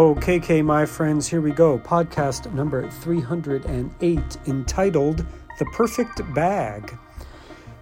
Okay, 0.00 0.62
my 0.62 0.86
friends, 0.86 1.28
here 1.28 1.42
we 1.42 1.50
go. 1.50 1.78
Podcast 1.78 2.50
number 2.54 2.88
308 2.88 4.18
entitled 4.46 5.26
The 5.58 5.66
Perfect 5.74 6.22
Bag. 6.32 6.96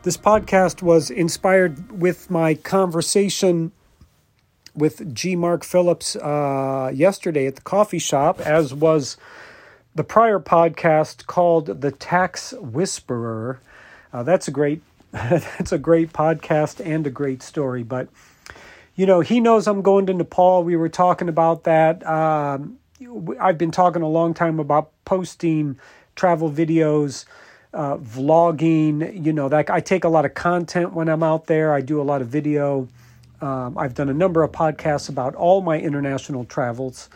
This 0.02 0.16
podcast 0.16 0.82
was 0.82 1.10
inspired 1.10 1.92
with 1.92 2.28
my 2.28 2.54
conversation 2.54 3.70
with 4.74 5.14
G. 5.14 5.36
Mark 5.36 5.62
Phillips 5.62 6.16
uh, 6.16 6.90
yesterday 6.92 7.46
at 7.46 7.54
the 7.54 7.62
coffee 7.62 8.00
shop, 8.00 8.40
as 8.40 8.74
was 8.74 9.16
the 9.94 10.02
prior 10.02 10.40
podcast 10.40 11.26
called 11.26 11.82
The 11.82 11.92
Tax 11.92 12.52
Whisperer. 12.54 13.60
Uh, 14.12 14.24
that's 14.24 14.48
a 14.48 14.50
great 14.50 14.82
that's 15.12 15.70
a 15.70 15.78
great 15.78 16.12
podcast 16.12 16.84
and 16.84 17.06
a 17.06 17.10
great 17.10 17.44
story, 17.44 17.84
but 17.84 18.08
you 18.98 19.06
know, 19.06 19.20
he 19.20 19.38
knows 19.38 19.68
I'm 19.68 19.80
going 19.80 20.06
to 20.06 20.12
Nepal. 20.12 20.64
We 20.64 20.74
were 20.74 20.88
talking 20.88 21.28
about 21.28 21.62
that. 21.62 22.04
Um, 22.04 22.80
I've 23.38 23.56
been 23.56 23.70
talking 23.70 24.02
a 24.02 24.08
long 24.08 24.34
time 24.34 24.58
about 24.58 24.90
posting 25.04 25.78
travel 26.16 26.50
videos, 26.50 27.24
uh, 27.72 27.96
vlogging. 27.98 29.24
You 29.24 29.32
know, 29.32 29.48
that 29.50 29.70
I 29.70 29.78
take 29.78 30.02
a 30.02 30.08
lot 30.08 30.24
of 30.24 30.34
content 30.34 30.94
when 30.94 31.08
I'm 31.08 31.22
out 31.22 31.46
there. 31.46 31.72
I 31.72 31.80
do 31.80 32.00
a 32.00 32.02
lot 32.02 32.22
of 32.22 32.26
video. 32.26 32.88
Um, 33.40 33.78
I've 33.78 33.94
done 33.94 34.08
a 34.08 34.12
number 34.14 34.42
of 34.42 34.50
podcasts 34.50 35.08
about 35.08 35.36
all 35.36 35.60
my 35.60 35.78
international 35.78 36.44
travels. 36.44 37.08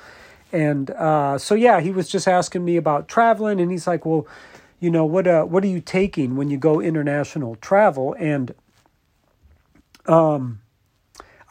And 0.52 0.88
uh, 0.92 1.36
so, 1.36 1.56
yeah, 1.56 1.80
he 1.80 1.90
was 1.90 2.08
just 2.08 2.28
asking 2.28 2.64
me 2.64 2.76
about 2.76 3.08
traveling, 3.08 3.60
and 3.60 3.72
he's 3.72 3.88
like, 3.88 4.06
"Well, 4.06 4.28
you 4.78 4.88
know, 4.88 5.04
what 5.04 5.26
uh, 5.26 5.42
what 5.42 5.64
are 5.64 5.68
you 5.68 5.80
taking 5.80 6.36
when 6.36 6.48
you 6.48 6.58
go 6.58 6.80
international 6.80 7.56
travel?" 7.56 8.14
And 8.20 8.54
um, 10.06 10.61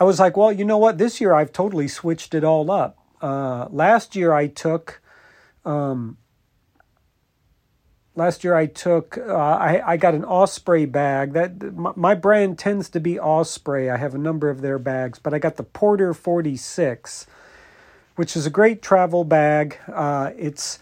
I 0.01 0.03
was 0.03 0.19
like, 0.19 0.35
well, 0.35 0.51
you 0.51 0.65
know 0.65 0.79
what? 0.79 0.97
This 0.97 1.21
year 1.21 1.31
I've 1.31 1.53
totally 1.53 1.87
switched 1.87 2.33
it 2.33 2.43
all 2.43 2.71
up. 2.71 2.97
Uh, 3.21 3.67
last 3.69 4.15
year 4.15 4.33
I 4.33 4.47
took, 4.47 4.99
um, 5.63 6.17
last 8.15 8.43
year 8.43 8.55
I 8.55 8.65
took, 8.65 9.15
uh, 9.19 9.31
I, 9.31 9.91
I 9.91 9.97
got 9.97 10.15
an 10.15 10.25
Osprey 10.25 10.87
bag. 10.87 11.33
That 11.33 11.75
my, 11.75 11.91
my, 11.95 12.15
brand 12.15 12.57
tends 12.57 12.89
to 12.89 12.99
be 12.99 13.19
Osprey. 13.19 13.91
I 13.91 13.97
have 13.97 14.15
a 14.15 14.17
number 14.17 14.49
of 14.49 14.61
their 14.61 14.79
bags, 14.79 15.19
but 15.19 15.35
I 15.35 15.37
got 15.37 15.57
the 15.57 15.63
Porter 15.63 16.15
46, 16.15 17.27
which 18.15 18.35
is 18.35 18.47
a 18.47 18.49
great 18.49 18.81
travel 18.81 19.23
bag. 19.23 19.77
Uh, 19.87 20.31
it's 20.35 20.79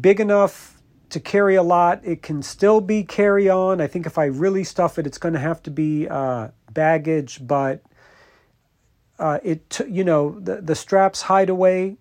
big 0.00 0.20
enough 0.20 0.80
to 1.08 1.18
carry 1.18 1.56
a 1.56 1.64
lot. 1.64 2.02
It 2.04 2.22
can 2.22 2.40
still 2.40 2.80
be 2.80 3.02
carry 3.02 3.48
on. 3.50 3.80
I 3.80 3.88
think 3.88 4.06
if 4.06 4.16
I 4.16 4.26
really 4.26 4.62
stuff 4.62 4.96
it, 4.96 5.08
it's 5.08 5.18
going 5.18 5.34
to 5.34 5.40
have 5.40 5.60
to 5.64 5.72
be 5.72 6.06
uh, 6.06 6.50
baggage, 6.72 7.44
but 7.44 7.82
uh, 9.20 9.38
it 9.44 9.80
you 9.88 10.02
know 10.02 10.40
the 10.40 10.60
the 10.60 10.74
straps 10.74 11.22
hide 11.22 11.50
away, 11.50 11.96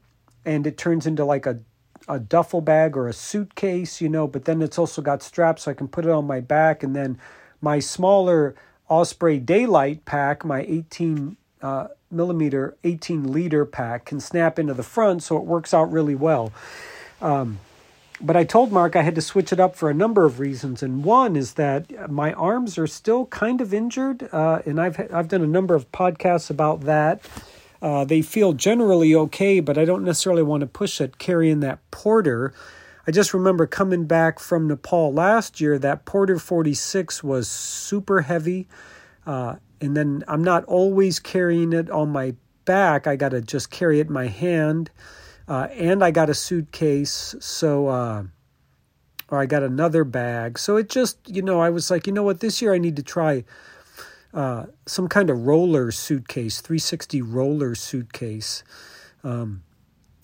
and 0.46 0.66
it 0.66 0.78
turns 0.78 1.06
into 1.06 1.26
like 1.26 1.46
a 1.46 1.60
a 2.08 2.20
duffel 2.20 2.62
bag 2.62 2.98
or 2.98 3.08
a 3.08 3.14
suitcase, 3.14 4.02
you 4.02 4.10
know. 4.10 4.26
But 4.26 4.46
then 4.46 4.62
it's 4.62 4.80
also 4.80 5.02
got 5.02 5.22
straps, 5.22 5.64
so 5.64 5.72
I 5.72 5.74
can 5.74 5.88
put 5.88 6.06
it 6.06 6.12
on 6.12 6.26
my 6.26 6.40
back, 6.40 6.82
and 6.82 6.96
then 6.96 7.20
my 7.62 7.80
smaller 7.80 8.56
Osprey 8.90 9.40
Daylite 9.40 10.06
pack, 10.06 10.46
my 10.46 10.62
18 10.62 11.38
uh, 11.62 11.88
millimeter, 12.10 12.78
18 12.84 13.32
liter 13.32 13.66
pack, 13.66 14.06
can 14.06 14.20
snap 14.20 14.58
into 14.58 14.74
the 14.74 14.84
front, 14.84 15.22
so 15.22 15.38
it 15.38 15.44
works 15.44 15.74
out 15.74 15.92
really 15.92 16.16
well. 16.16 16.52
Um, 17.22 17.60
but 18.22 18.36
I 18.36 18.44
told 18.44 18.72
Mark 18.72 18.96
I 18.96 19.02
had 19.02 19.16
to 19.16 19.22
switch 19.22 19.54
it 19.54 19.60
up 19.60 19.76
for 19.76 19.90
a 19.90 19.94
number 19.94 20.26
of 20.26 20.40
reasons, 20.40 20.84
and 20.84 21.04
one 21.04 21.36
is 21.36 21.54
that 21.54 22.12
my 22.12 22.34
arms 22.34 22.78
are 22.78 22.88
still 22.88 23.26
kind 23.28 23.62
of 23.62 23.74
injured, 23.74 24.28
uh, 24.32 24.62
and 24.66 24.80
I've 24.80 25.00
I've 25.14 25.28
done 25.28 25.42
a 25.42 25.48
number 25.48 25.76
of 25.76 25.92
podcasts 25.92 26.50
about 26.50 26.82
that. 26.82 27.22
Uh, 27.82 28.04
they 28.04 28.22
feel 28.22 28.54
generally 28.54 29.16
okay, 29.16 29.60
but 29.62 29.78
I 29.78 29.86
don't 29.86 30.04
necessarily 30.04 30.44
want 30.44 30.62
to 30.62 30.68
push 30.68 31.00
it 31.00 31.18
carrying 31.18 31.62
that 31.62 31.80
porter. 31.92 32.54
I 33.08 33.12
just 33.12 33.34
remember 33.34 33.66
coming 33.66 34.06
back 34.06 34.38
from 34.40 34.68
Nepal 34.68 35.14
last 35.14 35.62
year. 35.62 35.80
That 35.80 36.06
Porter 36.06 36.38
46 36.38 37.24
was 37.24 37.48
super 37.48 38.22
heavy, 38.22 38.68
uh, 39.26 39.56
and 39.80 39.96
then 39.96 40.24
I'm 40.28 40.44
not 40.44 40.66
always 40.66 41.20
carrying 41.20 41.72
it 41.72 41.90
on 41.90 42.10
my 42.10 42.36
back. 42.66 43.08
I 43.08 43.16
got 43.16 43.30
to 43.30 43.42
just 43.42 43.72
carry 43.72 44.00
it 44.00 44.08
in 44.08 44.14
my 44.14 44.28
hand. 44.28 44.92
Uh, 45.50 45.68
and 45.72 46.04
I 46.04 46.12
got 46.12 46.30
a 46.30 46.36
suitcase, 46.36 47.36
so 47.40 47.88
uh, 47.88 48.24
or 49.30 49.42
I 49.42 49.48
got 49.48 49.64
another 49.64 50.04
bag. 50.04 50.60
So 50.60 50.78
it 50.78 50.90
just, 50.90 51.18
you 51.28 51.42
know, 51.42 51.60
I 51.60 51.72
was 51.72 51.90
like, 51.90 52.06
you 52.06 52.14
know 52.14 52.24
what, 52.24 52.40
this 52.40 52.62
year 52.62 52.74
I 52.74 52.78
need 52.78 52.96
to 52.98 53.04
try 53.04 53.44
uh, 54.32 54.68
some 54.86 55.08
kind 55.08 55.30
of 55.32 55.48
roller 55.48 55.92
suitcase, 55.92 56.62
360 56.62 57.24
roller 57.24 57.74
suitcase. 57.74 58.64
Um, 59.24 59.64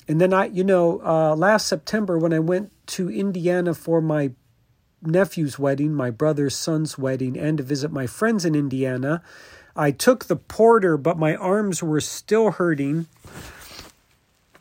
and 0.07 0.21
then 0.21 0.31
I, 0.31 0.45
you 0.45 0.63
know, 0.63 1.01
uh, 1.03 1.35
last 1.35 1.67
September 1.67 2.19
when 2.19 2.33
I 2.33 2.39
went 2.39 2.71
to 2.87 3.09
Indiana 3.09 3.73
for 3.73 4.01
my 4.01 4.31
nephew's 5.01 5.57
wedding, 5.57 5.93
my 5.93 6.11
brother's 6.11 6.55
son's 6.55 6.99
wedding, 6.99 7.37
and 7.37 7.57
to 7.57 7.63
visit 7.63 7.91
my 7.91 8.05
friends 8.05 8.45
in 8.45 8.53
Indiana, 8.53 9.23
I 9.75 9.89
took 9.89 10.25
the 10.25 10.35
porter, 10.35 10.97
but 10.97 11.17
my 11.17 11.35
arms 11.35 11.81
were 11.81 11.99
still 11.99 12.51
hurting 12.51 13.07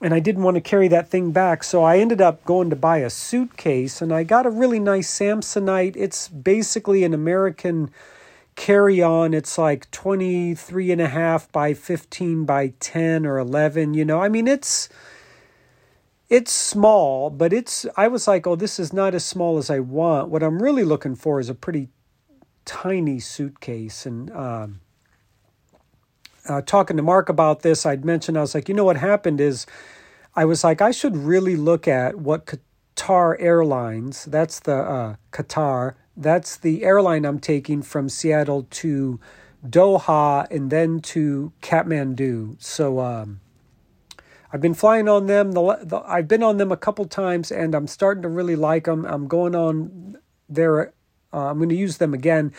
and 0.04 0.12
I 0.12 0.20
didn't 0.20 0.42
want 0.42 0.56
to 0.56 0.60
carry 0.60 0.87
that 0.88 1.09
thing 1.09 1.32
back. 1.32 1.65
So 1.65 1.82
I 1.82 1.97
ended 1.97 2.20
up 2.20 2.44
going 2.44 2.69
to 2.69 2.76
buy 2.76 2.98
a 2.98 3.09
suitcase 3.09 4.03
and 4.03 4.12
I 4.12 4.22
got 4.22 4.44
a 4.44 4.50
really 4.50 4.78
nice 4.78 5.10
Samsonite. 5.10 5.97
It's 5.97 6.28
basically 6.28 7.04
an 7.04 7.15
American 7.15 7.91
carry 8.54 9.00
on. 9.00 9.32
It's 9.32 9.56
like 9.56 9.91
23 9.93 10.93
and 10.93 11.00
a 11.00 11.09
half 11.09 11.50
by 11.50 11.72
15 11.72 12.44
by 12.44 12.75
10 12.81 13.25
or 13.25 13.38
11. 13.38 13.94
You 13.94 14.04
know, 14.04 14.20
I 14.20 14.28
mean, 14.28 14.47
it's. 14.47 14.91
It's 16.31 16.53
small, 16.53 17.31
but 17.31 17.53
it's. 17.53 17.87
I 17.97 18.09
was 18.09 18.28
like, 18.28 18.47
oh, 18.47 18.56
this 18.56 18.78
is 18.78 18.93
not 18.93 19.14
as 19.14 19.25
small 19.25 19.56
as 19.56 19.70
I 19.70 19.78
want. 19.78 20.28
What 20.28 20.43
I'm 20.43 20.62
really 20.62 20.84
looking 20.84 21.14
for 21.14 21.38
is 21.38 21.48
a 21.48 21.54
pretty 21.54 21.88
tiny 22.64 23.20
suitcase. 23.20 24.04
And 24.04 24.31
um, 24.32 24.81
uh, 26.49 26.62
talking 26.62 26.97
to 26.97 27.03
Mark 27.03 27.28
about 27.28 27.62
this, 27.62 27.87
I'd 27.87 28.05
mentioned, 28.05 28.37
I 28.37 28.43
was 28.43 28.55
like, 28.55 28.69
you 28.69 28.75
know 28.75 28.84
what 28.84 28.97
happened 28.97 29.41
is 29.41 29.66
I 30.34 30.44
was 30.44 30.65
like, 30.65 30.82
I 30.82 30.91
should 30.91 31.16
really 31.16 31.56
look 31.56 31.88
at 31.88 32.16
what 32.16 32.47
Qatar 32.47 33.37
Airlines, 33.41 34.25
that's 34.27 34.60
the 34.60 34.77
uh, 34.77 35.16
Qatar, 35.32 35.94
that's 36.16 36.56
the 36.56 36.84
airline 36.84 37.25
I'm 37.25 37.41
taking 37.41 37.82
from 37.82 38.09
Seattle 38.09 38.66
to 38.71 39.21
Doha 39.66 40.49
and 40.50 40.71
then 40.71 41.00
to 41.00 41.53
Kathmandu. 41.62 42.62
So 42.62 43.00
um, 43.00 43.41
I've 44.53 44.61
been 44.61 44.75
flying 44.75 45.09
on 45.09 45.26
them. 45.26 45.53
The, 45.53 45.78
the, 45.82 46.03
I've 46.06 46.28
been 46.28 46.43
on 46.43 46.59
them 46.59 46.71
a 46.71 46.76
couple 46.76 47.05
times 47.06 47.50
and 47.50 47.75
I'm 47.75 47.87
starting 47.87 48.22
to 48.22 48.28
really 48.28 48.56
like 48.56 48.84
them. 48.84 49.05
I'm 49.06 49.26
going 49.26 49.55
on 49.56 50.19
their, 50.49 50.93
uh, 51.32 51.49
I'm 51.50 51.56
going 51.56 51.71
to 51.71 51.75
use 51.75 51.97
them 51.97 52.15
again. 52.15 52.53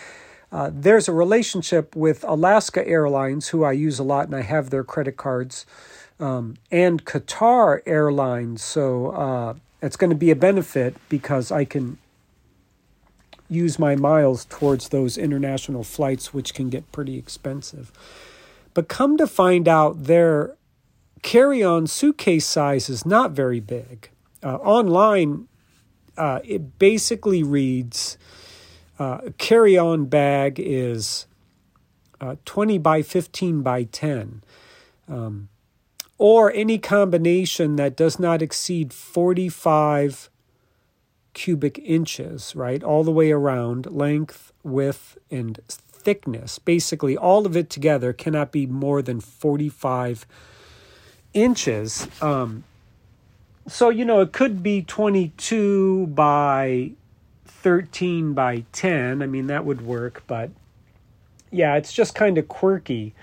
Uh, 0.52 0.70
there's 0.74 1.08
a 1.08 1.14
relationship 1.14 1.96
with 1.96 2.24
Alaska 2.24 2.88
Airlines, 2.88 3.50
who 3.50 3.64
I 3.64 3.72
use 3.74 4.00
a 4.00 4.04
lot, 4.04 4.26
and 4.26 4.36
I 4.36 4.42
have 4.42 4.70
their 4.70 4.84
credit 4.84 5.18
cards 5.18 5.66
um, 6.20 6.56
and 6.72 7.04
Qatar 7.06 7.82
Airlines. 7.86 8.64
So 8.64 9.08
uh, 9.12 9.54
it's 9.82 9.98
going 9.98 10.12
to 10.12 10.16
be 10.16 10.32
a 10.32 10.36
benefit 10.36 10.96
because 11.10 11.52
I 11.52 11.66
can 11.66 11.98
use 13.50 13.78
my 13.78 13.96
miles 13.96 14.46
towards 14.46 14.90
those 14.90 15.18
international 15.18 15.84
flights, 15.84 16.34
which 16.34 16.54
can 16.54 16.70
get 16.70 16.92
pretty 16.92 17.18
expensive. 17.18 17.92
But 18.74 18.88
come 18.88 19.18
to 19.18 19.28
find 19.28 19.68
out, 19.68 20.06
their 20.06 20.56
carry 21.22 21.64
on 21.64 21.88
suitcase 21.88 22.46
size 22.46 22.90
is 22.90 23.06
not 23.06 23.32
very 23.32 23.60
big. 23.60 24.10
Uh, 24.44 24.58
online, 24.58 25.48
uh, 26.18 26.40
it 26.44 26.78
basically 26.78 27.42
reads 27.44 28.18
uh, 28.98 29.20
carry 29.38 29.78
on 29.78 30.06
bag 30.06 30.60
is 30.60 31.28
uh, 32.22 32.36
20 32.46 32.78
by 32.78 33.02
15 33.02 33.62
by 33.62 33.84
10. 33.84 34.44
Um, 35.08 35.50
or 36.18 36.52
any 36.54 36.78
combination 36.78 37.76
that 37.76 37.96
does 37.96 38.20
not 38.20 38.42
exceed 38.42 38.94
45 38.94 40.30
cubic 41.34 41.78
inches, 41.80 42.56
right? 42.56 42.82
All 42.82 43.04
the 43.04 43.12
way 43.12 43.32
around, 43.32 43.92
length, 43.92 44.54
width, 44.64 45.18
and 45.30 45.60
thickness. 45.68 46.58
Basically, 46.58 47.18
all 47.18 47.46
of 47.46 47.58
it 47.58 47.70
together 47.70 48.14
cannot 48.14 48.52
be 48.52 48.66
more 48.66 49.02
than 49.02 49.20
45 49.20 50.26
inches. 51.34 52.08
Um, 52.22 52.64
so, 53.68 53.90
you 53.90 54.06
know, 54.06 54.22
it 54.22 54.32
could 54.32 54.64
be 54.64 54.82
22 54.84 56.08
by 56.08 56.92
13 57.66 58.36
by 58.36 58.64
10. 58.74 59.24
I 59.24 59.26
mean, 59.26 59.48
that 59.48 59.66
would 59.66 59.82
work, 59.82 60.22
but 60.28 60.52
yeah, 61.50 61.74
it's 61.74 61.92
just 61.92 62.14
kind 62.14 62.38
of 62.38 62.48
quirky, 62.48 63.16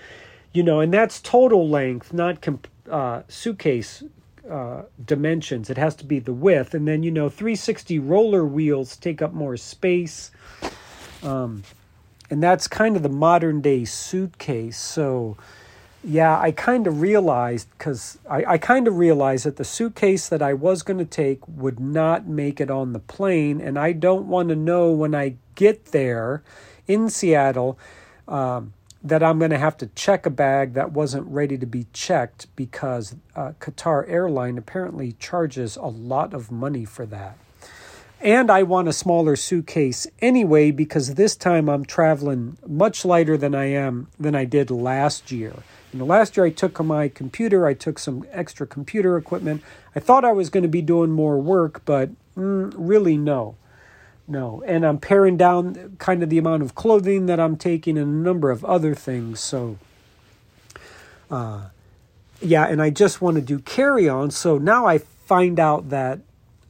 you 0.51 0.63
know, 0.63 0.81
and 0.81 0.93
that's 0.93 1.21
total 1.21 1.69
length, 1.69 2.11
not 2.11 2.41
comp- 2.41 2.67
uh, 2.91 3.21
suitcase 3.29 4.03
uh, 4.49 4.81
dimensions. 5.05 5.69
It 5.69 5.77
has 5.77 5.95
to 5.95 6.05
be 6.05 6.19
the 6.19 6.33
width, 6.33 6.73
and 6.73 6.85
then 6.85 7.03
you 7.03 7.09
know 7.09 7.29
360 7.29 7.99
roller 7.99 8.43
wheels 8.43 8.97
take 8.97 9.21
up 9.21 9.31
more 9.31 9.55
space, 9.55 10.29
um, 11.23 11.63
and 12.29 12.43
that's 12.43 12.67
kind 12.67 12.97
of 12.97 13.01
the 13.01 13.07
modern 13.07 13.61
day 13.61 13.85
suitcase. 13.85 14.77
So 14.77 15.37
yeah, 16.03 16.37
I 16.37 16.51
kind 16.51 16.85
of 16.85 16.99
realized 16.99 17.69
because 17.77 18.17
I, 18.29 18.43
I 18.45 18.57
kind 18.57 18.87
of 18.87 18.97
realized 18.97 19.45
that 19.45 19.55
the 19.55 19.63
suitcase 19.63 20.27
that 20.27 20.41
I 20.41 20.53
was 20.53 20.83
going 20.83 20.99
to 20.99 21.05
take 21.05 21.47
would 21.47 21.79
not 21.79 22.27
make 22.27 22.59
it 22.59 22.69
on 22.69 22.93
the 22.93 22.99
plane, 22.99 23.61
and 23.61 23.79
I 23.79 23.93
don't 23.93 24.27
want 24.27 24.49
to 24.49 24.55
know 24.55 24.91
when 24.91 25.15
I 25.15 25.35
get 25.55 25.85
there 25.85 26.43
in 26.87 27.09
Seattle 27.09 27.79
um, 28.27 28.73
that 29.01 29.23
I'm 29.23 29.39
going 29.39 29.51
to 29.51 29.57
have 29.57 29.77
to 29.77 29.87
check 29.87 30.25
a 30.25 30.29
bag 30.29 30.73
that 30.73 30.91
wasn't 30.91 31.27
ready 31.27 31.57
to 31.57 31.65
be 31.65 31.87
checked 31.93 32.47
because 32.55 33.15
uh, 33.35 33.53
Qatar 33.59 34.09
Airline 34.09 34.57
apparently 34.57 35.13
charges 35.13 35.77
a 35.77 35.87
lot 35.87 36.33
of 36.33 36.51
money 36.51 36.83
for 36.83 37.05
that. 37.05 37.37
And 38.23 38.49
I 38.49 38.63
want 38.63 38.87
a 38.87 38.93
smaller 38.93 39.35
suitcase 39.35 40.07
anyway 40.21 40.71
because 40.71 41.15
this 41.15 41.35
time 41.35 41.67
I'm 41.67 41.83
traveling 41.83 42.57
much 42.65 43.03
lighter 43.03 43.35
than 43.35 43.53
I 43.53 43.65
am 43.65 44.07
than 44.17 44.33
I 44.33 44.45
did 44.45 44.71
last 44.71 45.29
year. 45.29 45.53
You 45.91 45.99
know, 45.99 46.05
last 46.05 46.37
year 46.37 46.45
I 46.45 46.49
took 46.49 46.81
my 46.81 47.09
computer, 47.09 47.67
I 47.67 47.73
took 47.73 47.99
some 47.99 48.25
extra 48.31 48.65
computer 48.65 49.17
equipment. 49.17 49.61
I 49.93 49.99
thought 49.99 50.23
I 50.23 50.31
was 50.31 50.49
going 50.49 50.63
to 50.63 50.69
be 50.69 50.81
doing 50.81 51.11
more 51.11 51.37
work, 51.37 51.81
but 51.83 52.11
mm, 52.37 52.73
really 52.77 53.17
no. 53.17 53.57
No. 54.25 54.63
And 54.65 54.85
I'm 54.85 54.99
paring 54.99 55.35
down 55.35 55.97
kind 55.99 56.23
of 56.23 56.29
the 56.29 56.37
amount 56.37 56.63
of 56.63 56.75
clothing 56.75 57.25
that 57.25 57.41
I'm 57.41 57.57
taking 57.57 57.97
and 57.97 58.07
a 58.07 58.25
number 58.25 58.51
of 58.51 58.63
other 58.63 58.95
things. 58.95 59.41
So, 59.41 59.77
uh, 61.29 61.65
yeah, 62.41 62.67
and 62.67 62.81
I 62.81 62.89
just 62.89 63.21
want 63.21 63.35
to 63.35 63.41
do 63.41 63.59
carry 63.59 64.07
on. 64.07 64.31
So 64.31 64.57
now 64.57 64.85
I 64.85 64.99
find 64.99 65.59
out 65.59 65.89
that 65.89 66.21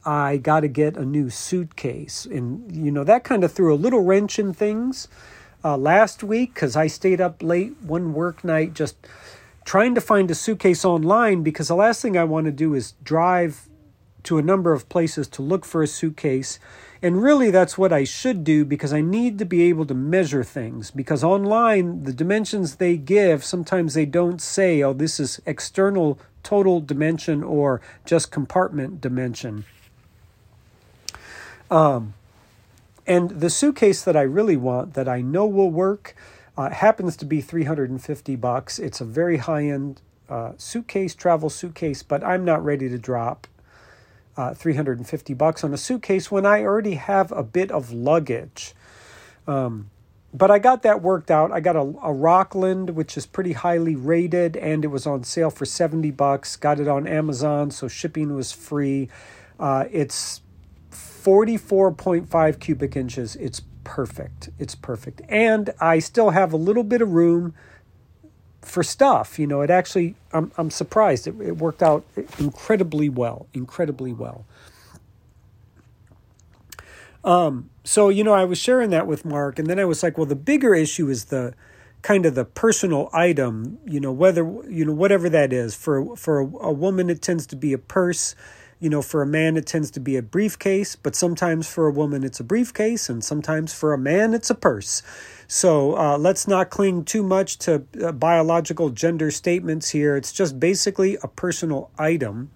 I 0.06 0.36
got 0.36 0.60
to 0.60 0.68
get 0.68 0.96
a 0.96 1.04
new 1.04 1.30
suitcase. 1.30 2.26
And, 2.26 2.74
you 2.74 2.90
know, 2.90 3.04
that 3.04 3.24
kind 3.24 3.44
of 3.44 3.52
threw 3.52 3.72
a 3.72 3.76
little 3.76 4.02
wrench 4.02 4.38
in 4.38 4.52
things 4.52 5.08
uh, 5.64 5.76
last 5.76 6.22
week 6.22 6.54
because 6.54 6.76
I 6.76 6.86
stayed 6.86 7.20
up 7.20 7.42
late 7.42 7.80
one 7.82 8.12
work 8.12 8.44
night 8.44 8.74
just 8.74 8.96
trying 9.64 9.94
to 9.94 10.00
find 10.00 10.30
a 10.30 10.34
suitcase 10.34 10.84
online 10.84 11.42
because 11.42 11.68
the 11.68 11.74
last 11.74 12.02
thing 12.02 12.18
I 12.18 12.24
want 12.24 12.46
to 12.46 12.52
do 12.52 12.74
is 12.74 12.92
drive 13.02 13.68
to 14.24 14.38
a 14.38 14.42
number 14.42 14.72
of 14.72 14.88
places 14.88 15.28
to 15.28 15.42
look 15.42 15.64
for 15.64 15.82
a 15.82 15.86
suitcase. 15.86 16.58
And 17.02 17.22
really, 17.22 17.50
that's 17.50 17.76
what 17.76 17.92
I 17.92 18.04
should 18.04 18.44
do 18.44 18.64
because 18.64 18.92
I 18.92 19.02
need 19.02 19.38
to 19.38 19.44
be 19.44 19.62
able 19.64 19.84
to 19.86 19.94
measure 19.94 20.42
things. 20.42 20.90
Because 20.90 21.22
online, 21.22 22.04
the 22.04 22.12
dimensions 22.12 22.76
they 22.76 22.96
give, 22.96 23.44
sometimes 23.44 23.94
they 23.94 24.06
don't 24.06 24.40
say, 24.40 24.82
oh, 24.82 24.94
this 24.94 25.20
is 25.20 25.40
external 25.44 26.18
total 26.42 26.80
dimension 26.80 27.42
or 27.42 27.80
just 28.04 28.30
compartment 28.30 29.00
dimension. 29.00 29.64
Um, 31.70 32.14
and 33.06 33.30
the 33.30 33.50
suitcase 33.50 34.02
that 34.04 34.16
I 34.16 34.22
really 34.22 34.56
want, 34.56 34.94
that 34.94 35.08
I 35.08 35.20
know 35.20 35.46
will 35.46 35.70
work, 35.70 36.14
uh, 36.56 36.70
happens 36.70 37.16
to 37.18 37.24
be 37.24 37.40
350 37.40 38.36
bucks. 38.36 38.78
It's 38.78 39.00
a 39.00 39.04
very 39.04 39.38
high 39.38 39.64
end 39.64 40.00
uh, 40.28 40.52
suitcase, 40.56 41.14
travel 41.14 41.50
suitcase, 41.50 42.02
but 42.02 42.22
I'm 42.24 42.44
not 42.44 42.64
ready 42.64 42.88
to 42.88 42.98
drop 42.98 43.46
uh, 44.36 44.54
350 44.54 45.34
bucks 45.34 45.62
on 45.62 45.72
a 45.74 45.76
suitcase 45.76 46.30
when 46.30 46.46
I 46.46 46.62
already 46.62 46.94
have 46.94 47.30
a 47.32 47.42
bit 47.42 47.70
of 47.70 47.92
luggage. 47.92 48.74
Um, 49.46 49.90
but 50.32 50.50
I 50.50 50.58
got 50.58 50.82
that 50.82 51.00
worked 51.00 51.30
out. 51.30 51.52
I 51.52 51.60
got 51.60 51.76
a, 51.76 51.94
a 52.02 52.12
Rockland, 52.12 52.90
which 52.90 53.16
is 53.16 53.26
pretty 53.26 53.52
highly 53.52 53.94
rated, 53.94 54.56
and 54.56 54.84
it 54.84 54.88
was 54.88 55.06
on 55.06 55.22
sale 55.22 55.50
for 55.50 55.64
70 55.64 56.10
bucks. 56.10 56.56
Got 56.56 56.80
it 56.80 56.88
on 56.88 57.06
Amazon, 57.06 57.70
so 57.70 57.86
shipping 57.86 58.34
was 58.34 58.50
free. 58.50 59.08
Uh, 59.60 59.84
it's 59.92 60.40
44.5 61.24 62.60
cubic 62.60 62.96
inches. 62.96 63.34
It's 63.36 63.62
perfect. 63.82 64.50
It's 64.58 64.74
perfect. 64.74 65.22
And 65.28 65.70
I 65.80 65.98
still 65.98 66.30
have 66.30 66.52
a 66.52 66.56
little 66.56 66.84
bit 66.84 67.00
of 67.00 67.12
room 67.12 67.54
for 68.60 68.82
stuff. 68.82 69.38
You 69.38 69.46
know, 69.46 69.62
it 69.62 69.70
actually, 69.70 70.16
I'm, 70.32 70.52
I'm 70.58 70.70
surprised. 70.70 71.26
It, 71.26 71.34
it 71.40 71.56
worked 71.56 71.82
out 71.82 72.04
incredibly 72.38 73.08
well, 73.08 73.46
incredibly 73.54 74.12
well. 74.12 74.44
Um, 77.24 77.70
so, 77.84 78.10
you 78.10 78.22
know, 78.22 78.34
I 78.34 78.44
was 78.44 78.58
sharing 78.58 78.90
that 78.90 79.06
with 79.06 79.24
Mark, 79.24 79.58
and 79.58 79.66
then 79.66 79.78
I 79.78 79.86
was 79.86 80.02
like, 80.02 80.18
well, 80.18 80.26
the 80.26 80.36
bigger 80.36 80.74
issue 80.74 81.08
is 81.08 81.26
the 81.26 81.54
kind 82.02 82.26
of 82.26 82.34
the 82.34 82.44
personal 82.44 83.08
item, 83.14 83.78
you 83.86 83.98
know, 83.98 84.12
whether, 84.12 84.42
you 84.68 84.84
know, 84.84 84.92
whatever 84.92 85.30
that 85.30 85.54
is. 85.54 85.74
For, 85.74 86.14
for 86.16 86.40
a, 86.40 86.44
a 86.44 86.72
woman, 86.72 87.08
it 87.08 87.22
tends 87.22 87.46
to 87.46 87.56
be 87.56 87.72
a 87.72 87.78
purse 87.78 88.34
you 88.84 88.90
know, 88.90 89.00
for 89.00 89.22
a 89.22 89.26
man, 89.26 89.56
it 89.56 89.64
tends 89.64 89.90
to 89.92 89.98
be 89.98 90.14
a 90.18 90.22
briefcase, 90.22 90.94
but 90.94 91.16
sometimes 91.16 91.66
for 91.66 91.86
a 91.86 91.90
woman, 91.90 92.22
it's 92.22 92.38
a 92.38 92.44
briefcase, 92.44 93.08
and 93.08 93.24
sometimes 93.24 93.72
for 93.72 93.94
a 93.94 93.98
man, 93.98 94.34
it's 94.34 94.50
a 94.50 94.54
purse. 94.54 95.02
So 95.48 95.96
uh, 95.96 96.18
let's 96.18 96.46
not 96.46 96.68
cling 96.68 97.06
too 97.06 97.22
much 97.22 97.56
to 97.60 97.86
uh, 98.04 98.12
biological 98.12 98.90
gender 98.90 99.30
statements 99.30 99.88
here. 99.88 100.16
It's 100.16 100.32
just 100.32 100.60
basically 100.60 101.16
a 101.22 101.28
personal 101.28 101.90
item. 101.98 102.50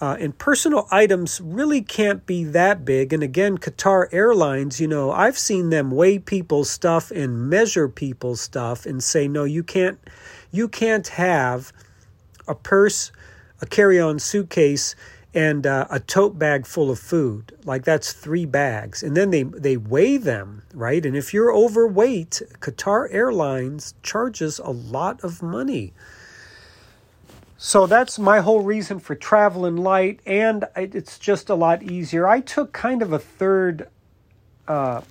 Uh, 0.00 0.16
and 0.18 0.36
personal 0.36 0.88
items 0.90 1.40
really 1.40 1.82
can't 1.82 2.26
be 2.26 2.42
that 2.42 2.84
big. 2.84 3.12
And 3.12 3.22
again, 3.22 3.58
Qatar 3.58 4.08
Airlines, 4.10 4.80
you 4.80 4.88
know, 4.88 5.12
I've 5.12 5.38
seen 5.38 5.70
them 5.70 5.92
weigh 5.92 6.18
people's 6.18 6.68
stuff 6.68 7.12
and 7.12 7.48
measure 7.48 7.88
people's 7.88 8.40
stuff 8.40 8.86
and 8.86 9.00
say, 9.00 9.28
no, 9.28 9.44
you 9.44 9.62
can't, 9.62 10.00
you 10.50 10.66
can't 10.66 11.06
have 11.06 11.72
a 12.48 12.56
purse 12.56 13.12
a 13.62 13.66
carry-on 13.66 14.18
suitcase 14.18 14.94
and 15.32 15.66
uh, 15.66 15.86
a 15.88 15.98
tote 15.98 16.38
bag 16.38 16.66
full 16.66 16.90
of 16.90 16.98
food. 16.98 17.56
Like 17.64 17.84
that's 17.84 18.12
three 18.12 18.44
bags. 18.44 19.02
And 19.02 19.16
then 19.16 19.30
they, 19.30 19.44
they 19.44 19.78
weigh 19.78 20.18
them, 20.18 20.62
right? 20.74 21.06
And 21.06 21.16
if 21.16 21.32
you're 21.32 21.54
overweight, 21.54 22.42
Qatar 22.60 23.08
Airlines 23.10 23.94
charges 24.02 24.58
a 24.58 24.70
lot 24.70 25.24
of 25.24 25.42
money. 25.42 25.94
So 27.56 27.86
that's 27.86 28.18
my 28.18 28.40
whole 28.40 28.62
reason 28.62 28.98
for 28.98 29.14
traveling 29.14 29.76
light, 29.76 30.18
and 30.26 30.64
it's 30.74 31.16
just 31.16 31.48
a 31.48 31.54
lot 31.54 31.80
easier. 31.84 32.26
I 32.26 32.40
took 32.40 32.72
kind 32.72 33.02
of 33.02 33.12
a 33.12 33.20
third 33.20 33.88
uh, 34.66 35.02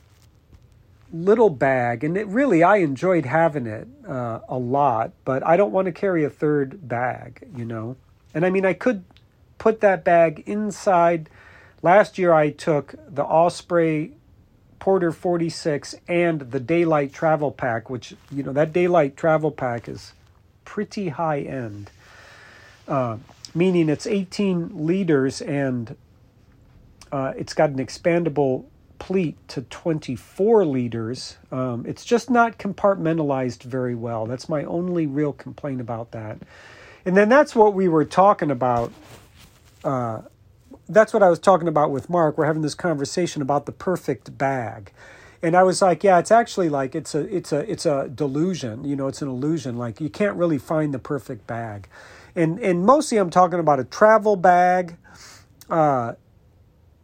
little 1.14 1.50
bag, 1.50 2.04
and 2.04 2.18
it 2.18 2.28
really 2.28 2.62
I 2.62 2.78
enjoyed 2.78 3.26
having 3.26 3.68
it 3.68 3.88
uh, 4.06 4.40
a 4.50 4.58
lot, 4.58 5.14
but 5.24 5.48
I 5.48 5.56
don't 5.56 5.72
want 5.72 5.86
to 5.86 5.94
carry 5.94 6.26
a 6.26 6.30
third 6.30 6.90
bag, 6.90 7.48
you 7.56 7.64
know. 7.64 7.96
And 8.34 8.46
I 8.46 8.50
mean, 8.50 8.66
I 8.66 8.74
could 8.74 9.04
put 9.58 9.82
that 9.82 10.04
bag 10.04 10.44
inside. 10.46 11.30
Last 11.82 12.18
year, 12.18 12.34
I 12.34 12.50
took 12.50 12.96
the 13.08 13.24
Osprey 13.24 14.14
Porter 14.80 15.12
46 15.12 15.96
and 16.08 16.42
the 16.42 16.60
Daylite 16.60 17.14
Travel 17.14 17.52
Pack, 17.52 17.90
which, 17.90 18.16
you 18.32 18.44
know, 18.44 18.54
that 18.54 18.74
Daylite 18.74 19.16
Travel 19.16 19.52
Pack 19.52 19.88
is 19.88 20.14
pretty 20.66 21.10
high 21.10 21.42
end, 21.42 21.92
uh, 22.88 23.18
meaning 23.54 23.90
it's 23.90 24.08
18 24.08 24.86
liters 24.88 25.42
and 25.42 25.96
uh, 27.12 27.34
it's 27.36 27.54
got 27.54 27.70
an 27.70 27.78
expandable 27.78 28.66
pleat 28.98 29.36
to 29.50 29.64
24 29.64 30.66
liters. 30.66 31.38
Um, 31.52 31.86
it's 31.88 32.06
just 32.06 32.30
not 32.30 32.58
compartmentalized 32.58 33.64
very 33.64 33.96
well. 33.96 34.26
That's 34.26 34.48
my 34.48 34.64
only 34.64 35.08
real 35.08 35.34
complaint 35.34 35.82
about 35.82 36.12
that. 36.12 36.38
And 37.06 37.18
then 37.18 37.30
that's 37.30 37.56
what 37.56 37.74
we 37.74 37.88
were 37.88 38.06
talking 38.06 38.52
about. 38.52 38.92
Uh, 39.84 40.22
that's 40.88 41.14
what 41.14 41.24
I 41.24 41.30
was 41.30 41.40
talking 41.40 41.68
about 41.68 41.92
with 41.92 42.10
Mark. 42.10 42.38
We're 42.38 42.46
having 42.46 42.62
this 42.62 42.76
conversation 42.76 43.42
about 43.42 43.66
the 43.66 43.72
perfect 43.72 44.38
bag. 44.38 44.92
And 45.42 45.56
I 45.56 45.64
was 45.64 45.82
like, 45.82 46.04
yeah, 46.04 46.20
it's 46.20 46.32
actually 46.32 46.70
like 46.70 46.94
it's 46.94 47.16
a 47.16 47.22
it's 47.36 47.52
a 47.52 47.60
it's 47.72 47.86
a 47.86 48.10
delusion, 48.10 48.84
you 48.84 48.96
know, 48.96 49.08
it's 49.08 49.24
an 49.24 49.28
illusion. 49.28 49.78
Like 49.78 50.00
you 50.00 50.10
can't 50.10 50.36
really 50.36 50.60
find 50.60 50.94
the 50.94 51.00
perfect 51.00 51.48
bag. 51.48 51.88
And 52.36 52.60
and 52.60 52.86
mostly 52.86 53.18
I'm 53.18 53.32
talking 53.32 53.60
about 53.60 53.80
a 53.80 53.84
travel 53.84 54.36
bag, 54.36 54.98
uh, 55.70 56.14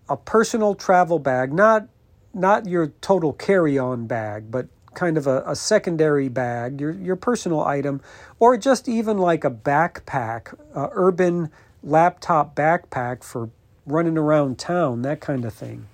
a 0.07 0.17
personal 0.17 0.75
travel 0.75 1.17
bag, 1.17 1.51
not 1.51 1.87
not 2.33 2.67
your 2.67 2.87
total 3.01 3.33
carry-on 3.33 4.05
bag, 4.05 4.51
but 4.51 4.67
kind 4.97 5.15
of 5.15 5.27
a, 5.27 5.43
a 5.45 5.55
secondary 5.55 6.27
bag, 6.27 6.81
your, 6.81 6.91
your 6.91 7.15
personal 7.15 7.61
item, 7.61 8.01
or 8.39 8.57
just 8.57 8.89
even 8.89 9.19
like 9.19 9.45
a 9.45 9.51
backpack, 9.51 10.57
urban 10.73 11.51
laptop 11.83 12.55
backpack 12.55 13.23
for 13.23 13.51
running 13.85 14.17
around 14.17 14.57
town, 14.57 15.03
that 15.03 15.21
kind 15.21 15.45
of 15.45 15.53
thing. 15.53 15.85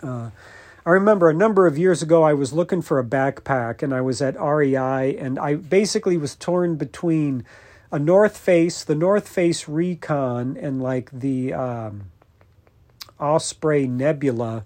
Uh, 0.00 0.30
I 0.86 0.90
remember 0.90 1.28
a 1.28 1.34
number 1.34 1.66
of 1.66 1.76
years 1.76 2.00
ago, 2.00 2.22
I 2.22 2.32
was 2.32 2.52
looking 2.52 2.80
for 2.80 3.00
a 3.00 3.04
backpack 3.04 3.82
and 3.82 3.92
I 3.92 4.00
was 4.02 4.22
at 4.22 4.40
REI 4.40 5.18
and 5.18 5.36
I 5.36 5.56
basically 5.56 6.16
was 6.16 6.36
torn 6.36 6.76
between 6.76 7.44
a 7.90 7.98
North 7.98 8.38
Face, 8.38 8.84
the 8.84 8.94
North 8.94 9.28
Face 9.28 9.68
Recon, 9.68 10.56
and 10.56 10.80
like 10.80 11.10
the 11.12 11.52
um, 11.52 12.04
Osprey 13.18 13.88
Nebula 13.88 14.64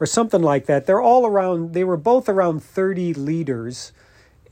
or 0.00 0.06
something 0.06 0.42
like 0.42 0.66
that. 0.66 0.86
They're 0.86 1.00
all 1.00 1.26
around, 1.26 1.74
they 1.74 1.84
were 1.84 1.98
both 1.98 2.28
around 2.28 2.62
30 2.62 3.14
liters. 3.14 3.92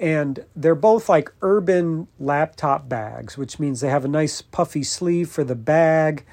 And 0.00 0.44
they're 0.54 0.76
both 0.76 1.08
like 1.08 1.32
urban 1.42 2.06
laptop 2.20 2.88
bags, 2.88 3.36
which 3.36 3.58
means 3.58 3.80
they 3.80 3.88
have 3.88 4.04
a 4.04 4.08
nice 4.08 4.42
puffy 4.42 4.84
sleeve 4.84 5.28
for 5.28 5.42
the 5.42 5.56
bag, 5.56 6.24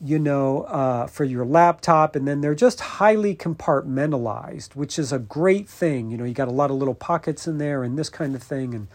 you 0.00 0.18
know, 0.18 0.62
uh, 0.62 1.06
for 1.06 1.22
your 1.24 1.44
laptop. 1.44 2.16
And 2.16 2.26
then 2.26 2.40
they're 2.40 2.56
just 2.56 2.80
highly 2.80 3.36
compartmentalized, 3.36 4.74
which 4.74 4.98
is 4.98 5.12
a 5.12 5.18
great 5.20 5.68
thing. 5.68 6.10
You 6.10 6.16
know, 6.16 6.24
you 6.24 6.34
got 6.34 6.48
a 6.48 6.52
lot 6.52 6.70
of 6.72 6.76
little 6.76 6.94
pockets 6.94 7.46
in 7.46 7.58
there 7.58 7.84
and 7.84 7.96
this 7.96 8.10
kind 8.10 8.34
of 8.34 8.42
thing. 8.42 8.74
And 8.74 8.88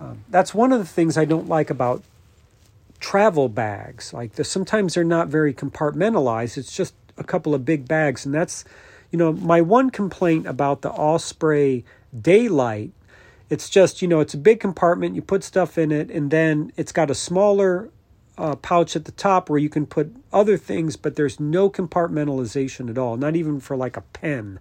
Um, 0.00 0.24
that's 0.28 0.54
one 0.54 0.72
of 0.72 0.78
the 0.78 0.86
things 0.86 1.16
I 1.16 1.24
don't 1.24 1.48
like 1.48 1.70
about 1.70 2.02
travel 3.00 3.48
bags. 3.48 4.12
Like 4.12 4.34
the, 4.34 4.44
sometimes 4.44 4.94
they're 4.94 5.04
not 5.04 5.28
very 5.28 5.54
compartmentalized. 5.54 6.56
It's 6.58 6.74
just 6.76 6.94
a 7.16 7.24
couple 7.24 7.54
of 7.54 7.64
big 7.64 7.88
bags, 7.88 8.24
and 8.26 8.34
that's 8.34 8.64
you 9.10 9.18
know 9.18 9.32
my 9.32 9.60
one 9.60 9.90
complaint 9.90 10.46
about 10.46 10.82
the 10.82 10.90
Osprey 10.90 11.84
Daylite, 12.16 12.92
it's 13.50 13.68
just 13.70 14.02
you 14.02 14.08
know 14.08 14.20
it's 14.20 14.34
a 14.34 14.38
big 14.38 14.60
compartment. 14.60 15.14
You 15.14 15.22
put 15.22 15.44
stuff 15.44 15.78
in 15.78 15.92
it, 15.92 16.10
and 16.10 16.30
then 16.30 16.72
it's 16.76 16.92
got 16.92 17.10
a 17.10 17.14
smaller 17.14 17.90
uh, 18.36 18.56
pouch 18.56 18.96
at 18.96 19.04
the 19.04 19.12
top 19.12 19.50
where 19.50 19.58
you 19.58 19.68
can 19.68 19.86
put 19.86 20.14
other 20.32 20.56
things, 20.56 20.96
but 20.96 21.16
there's 21.16 21.40
no 21.40 21.68
compartmentalization 21.68 22.88
at 22.90 22.98
all. 22.98 23.16
Not 23.16 23.36
even 23.36 23.60
for 23.60 23.76
like 23.76 23.96
a 23.96 24.02
pen 24.02 24.60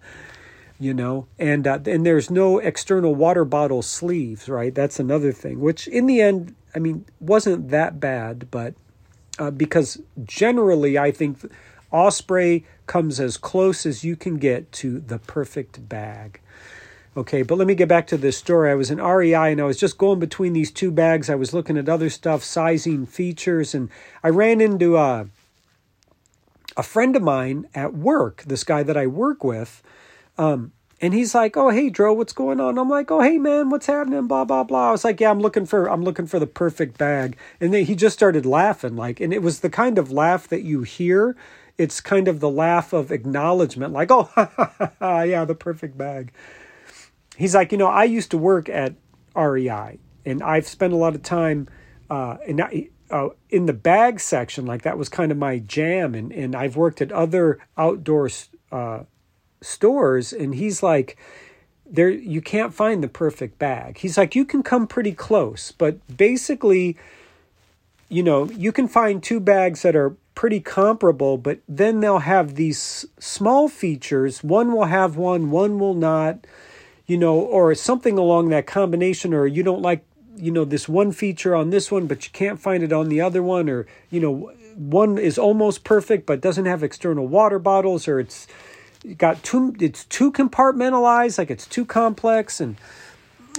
you 0.79 0.93
know 0.93 1.27
and 1.39 1.65
uh, 1.65 1.79
and 1.85 2.05
there's 2.05 2.29
no 2.29 2.59
external 2.59 3.15
water 3.15 3.43
bottle 3.43 3.81
sleeves 3.81 4.47
right 4.47 4.75
that's 4.75 4.99
another 4.99 5.31
thing 5.31 5.59
which 5.59 5.87
in 5.87 6.05
the 6.05 6.21
end 6.21 6.55
i 6.75 6.79
mean 6.79 7.05
wasn't 7.19 7.69
that 7.69 7.99
bad 7.99 8.49
but 8.51 8.73
uh, 9.39 9.51
because 9.51 9.99
generally 10.23 10.97
i 10.97 11.11
think 11.11 11.39
osprey 11.91 12.65
comes 12.85 13.19
as 13.19 13.37
close 13.37 13.85
as 13.85 14.03
you 14.03 14.15
can 14.15 14.37
get 14.37 14.71
to 14.71 14.99
the 14.99 15.19
perfect 15.19 15.87
bag 15.87 16.39
okay 17.15 17.41
but 17.41 17.57
let 17.57 17.67
me 17.67 17.75
get 17.75 17.87
back 17.87 18.07
to 18.07 18.17
this 18.17 18.37
story 18.37 18.69
i 18.71 18.75
was 18.75 18.91
in 18.91 19.01
rei 19.01 19.33
and 19.33 19.61
i 19.61 19.63
was 19.63 19.79
just 19.79 19.97
going 19.97 20.19
between 20.19 20.53
these 20.53 20.71
two 20.71 20.91
bags 20.91 21.29
i 21.29 21.35
was 21.35 21.53
looking 21.53 21.77
at 21.77 21.89
other 21.89 22.09
stuff 22.09 22.43
sizing 22.43 23.05
features 23.05 23.73
and 23.73 23.89
i 24.23 24.29
ran 24.29 24.61
into 24.61 24.97
a, 24.97 25.27
a 26.75 26.83
friend 26.83 27.15
of 27.15 27.21
mine 27.21 27.67
at 27.73 27.93
work 27.93 28.43
this 28.47 28.63
guy 28.63 28.83
that 28.83 28.97
i 28.97 29.07
work 29.07 29.43
with 29.43 29.81
um, 30.37 30.71
and 30.99 31.13
he's 31.13 31.35
like, 31.35 31.55
"Oh, 31.55 31.69
hey, 31.69 31.89
Dro, 31.89 32.13
what's 32.13 32.33
going 32.33 32.59
on?" 32.59 32.77
I'm 32.77 32.89
like, 32.89 33.11
"Oh, 33.11 33.21
hey, 33.21 33.37
man, 33.37 33.69
what's 33.69 33.85
happening?" 33.85 34.27
Blah 34.27 34.45
blah 34.45 34.63
blah. 34.63 34.89
I 34.89 34.91
was 34.91 35.03
like, 35.03 35.19
"Yeah, 35.19 35.29
I'm 35.29 35.39
looking 35.39 35.65
for 35.65 35.89
I'm 35.89 36.03
looking 36.03 36.25
for 36.25 36.39
the 36.39 36.47
perfect 36.47 36.97
bag." 36.97 37.37
And 37.61 37.73
then 37.73 37.85
he 37.85 37.95
just 37.95 38.15
started 38.15 38.45
laughing, 38.45 38.95
like, 38.95 39.19
and 39.19 39.33
it 39.33 39.41
was 39.41 39.59
the 39.59 39.69
kind 39.69 39.97
of 39.97 40.11
laugh 40.11 40.47
that 40.47 40.63
you 40.63 40.81
hear. 40.81 41.35
It's 41.77 42.01
kind 42.01 42.27
of 42.27 42.39
the 42.39 42.49
laugh 42.49 42.93
of 42.93 43.11
acknowledgement, 43.11 43.93
like, 43.93 44.09
"Oh, 44.11 44.29
yeah, 45.01 45.45
the 45.45 45.55
perfect 45.55 45.97
bag." 45.97 46.31
He's 47.35 47.53
like, 47.53 47.71
you 47.71 47.77
know, 47.77 47.87
I 47.87 48.05
used 48.05 48.31
to 48.31 48.37
work 48.37 48.67
at 48.67 48.95
REI, 49.35 49.99
and 50.25 50.41
I've 50.41 50.67
spent 50.67 50.93
a 50.93 50.95
lot 50.95 51.13
of 51.13 51.21
time 51.21 51.67
uh, 52.09 52.37
in 52.45 52.59
uh, 53.11 53.29
in 53.49 53.65
the 53.67 53.73
bag 53.73 54.19
section. 54.19 54.65
Like 54.65 54.81
that 54.81 54.97
was 54.97 55.09
kind 55.09 55.31
of 55.31 55.37
my 55.37 55.59
jam, 55.59 56.15
and 56.15 56.31
and 56.31 56.55
I've 56.55 56.75
worked 56.75 57.01
at 57.01 57.11
other 57.11 57.59
outdoor. 57.77 58.29
Uh, 58.71 59.03
stores 59.61 60.33
and 60.33 60.55
he's 60.55 60.83
like 60.83 61.17
there 61.89 62.09
you 62.09 62.41
can't 62.41 62.73
find 62.73 63.01
the 63.01 63.07
perfect 63.07 63.57
bag. 63.57 63.97
He's 63.97 64.17
like 64.17 64.35
you 64.35 64.45
can 64.45 64.61
come 64.61 64.87
pretty 64.87 65.13
close, 65.13 65.71
but 65.71 65.97
basically 66.15 66.97
you 68.09 68.23
know, 68.23 68.45
you 68.51 68.71
can 68.71 68.87
find 68.87 69.21
two 69.21 69.39
bags 69.39 69.81
that 69.81 69.95
are 69.95 70.15
pretty 70.37 70.59
comparable, 70.59 71.35
but 71.35 71.57
then 71.67 71.99
they'll 71.99 72.19
have 72.19 72.53
these 72.53 73.07
small 73.17 73.67
features. 73.67 74.43
One 74.43 74.71
will 74.71 74.85
have 74.85 75.17
one, 75.17 75.49
one 75.49 75.79
will 75.79 75.95
not, 75.95 76.45
you 77.07 77.17
know, 77.17 77.39
or 77.39 77.73
something 77.73 78.19
along 78.19 78.49
that 78.49 78.67
combination, 78.67 79.33
or 79.33 79.47
you 79.47 79.63
don't 79.63 79.81
like, 79.81 80.05
you 80.35 80.51
know, 80.51 80.63
this 80.63 80.87
one 80.87 81.11
feature 81.11 81.55
on 81.55 81.71
this 81.71 81.91
one, 81.91 82.05
but 82.05 82.23
you 82.23 82.29
can't 82.33 82.59
find 82.59 82.83
it 82.83 82.93
on 82.93 83.09
the 83.09 83.19
other 83.19 83.41
one, 83.41 83.67
or, 83.67 83.87
you 84.11 84.19
know, 84.19 84.51
one 84.75 85.17
is 85.17 85.39
almost 85.39 85.83
perfect 85.83 86.27
but 86.27 86.39
doesn't 86.39 86.65
have 86.65 86.83
external 86.83 87.27
water 87.27 87.57
bottles, 87.57 88.07
or 88.07 88.19
it's 88.19 88.45
got 89.17 89.41
too 89.41 89.75
it's 89.79 90.05
too 90.05 90.31
compartmentalized 90.31 91.39
like 91.39 91.49
it's 91.49 91.65
too 91.65 91.85
complex 91.85 92.59
and 92.59 92.75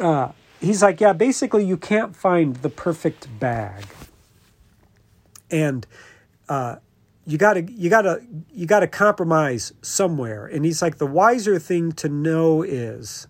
uh, 0.01 0.31
he's 0.61 0.83
like 0.83 1.01
yeah 1.01 1.13
basically 1.13 1.65
you 1.65 1.77
can't 1.77 2.15
find 2.15 2.57
the 2.57 2.69
perfect 2.69 3.27
bag 3.41 3.85
and 5.51 5.87
uh, 6.49 6.77
you 7.27 7.37
gotta 7.37 7.63
you 7.71 7.91
gotta 7.91 8.23
you 8.51 8.67
gotta 8.67 8.87
compromise 8.87 9.73
somewhere. 9.83 10.47
And 10.47 10.65
he's 10.65 10.81
like 10.81 10.97
the 10.97 11.07
wiser 11.07 11.59
thing 11.59 11.93
to 11.93 12.09
know 12.09 12.63
is 12.63 13.27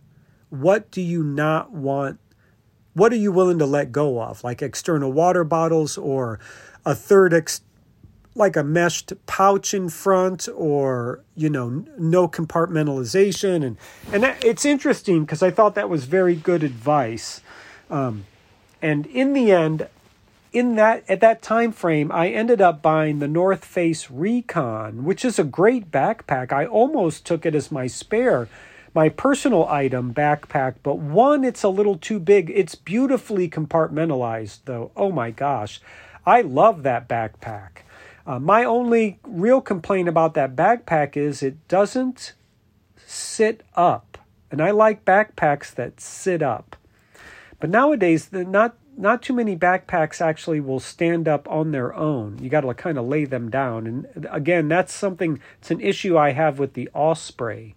what 0.50 0.90
do 0.90 1.00
you 1.00 1.24
not 1.24 1.72
want 1.72 2.20
what 2.94 3.12
are 3.12 3.16
you 3.16 3.32
willing 3.32 3.58
to 3.58 3.66
let 3.66 3.92
go 3.92 4.20
of? 4.22 4.42
Like 4.44 4.62
external 4.62 5.12
water 5.12 5.44
bottles 5.44 5.98
or 5.98 6.38
a 6.84 6.94
third 6.94 7.34
ex- 7.34 7.60
like 8.34 8.56
a 8.56 8.62
meshed 8.62 9.12
pouch 9.26 9.74
in 9.74 9.88
front 9.88 10.48
or 10.54 11.24
you 11.34 11.50
know 11.50 11.84
no 11.98 12.28
compartmentalization. 12.28 13.64
And 13.64 13.76
and 14.12 14.22
that, 14.22 14.44
it's 14.44 14.64
interesting 14.64 15.24
because 15.24 15.42
i 15.42 15.50
thought 15.50 15.74
that 15.74 15.88
was 15.88 16.04
very 16.04 16.36
good 16.36 16.62
advice. 16.62 17.42
Um, 17.90 18.26
and 18.80 19.06
in 19.06 19.32
the 19.32 19.50
end 19.50 19.88
in 20.52 20.76
that 20.76 21.04
at 21.08 21.20
that 21.20 21.42
time 21.42 21.72
frame 21.72 22.10
i 22.12 22.28
ended 22.28 22.60
up 22.60 22.80
buying 22.80 23.18
the 23.18 23.28
north 23.28 23.64
face 23.64 24.10
recon 24.10 25.04
which 25.04 25.24
is 25.24 25.38
a 25.38 25.44
great 25.44 25.90
backpack. 25.90 26.52
I 26.52 26.66
almost 26.66 27.26
took 27.26 27.44
it 27.44 27.54
as 27.54 27.72
my 27.72 27.86
spare 27.86 28.48
my 28.94 29.08
personal 29.08 29.66
item 29.66 30.14
backpack 30.14 30.76
but 30.82 30.98
one 30.98 31.44
it's 31.44 31.62
a 31.62 31.68
little 31.68 31.96
too 31.96 32.18
big. 32.18 32.50
It's 32.54 32.74
beautifully 32.74 33.48
compartmentalized 33.48 34.60
though. 34.64 34.90
Oh 34.96 35.10
my 35.10 35.30
gosh. 35.30 35.80
I 36.26 36.42
love 36.42 36.82
that 36.82 37.08
backpack. 37.08 37.82
Uh, 38.26 38.38
my 38.38 38.64
only 38.64 39.18
real 39.24 39.60
complaint 39.60 40.08
about 40.08 40.34
that 40.34 40.54
backpack 40.54 41.16
is 41.16 41.42
it 41.42 41.66
doesn't 41.68 42.34
sit 42.96 43.62
up. 43.74 44.18
And 44.50 44.60
I 44.60 44.70
like 44.70 45.04
backpacks 45.04 45.74
that 45.74 46.00
sit 46.00 46.42
up. 46.42 46.76
But 47.60 47.70
nowadays, 47.70 48.30
not 48.30 48.76
not 48.98 49.22
too 49.22 49.32
many 49.32 49.56
backpacks 49.56 50.20
actually 50.20 50.60
will 50.60 50.80
stand 50.80 51.28
up 51.28 51.48
on 51.48 51.70
their 51.70 51.94
own. 51.94 52.38
You 52.40 52.50
got 52.50 52.62
to 52.62 52.74
kind 52.74 52.98
of 52.98 53.06
lay 53.06 53.24
them 53.24 53.50
down. 53.50 53.86
And 53.86 54.28
again, 54.30 54.68
that's 54.68 54.92
something. 54.92 55.40
It's 55.60 55.70
an 55.70 55.80
issue 55.80 56.18
I 56.18 56.32
have 56.32 56.58
with 56.58 56.74
the 56.74 56.90
Osprey 56.94 57.76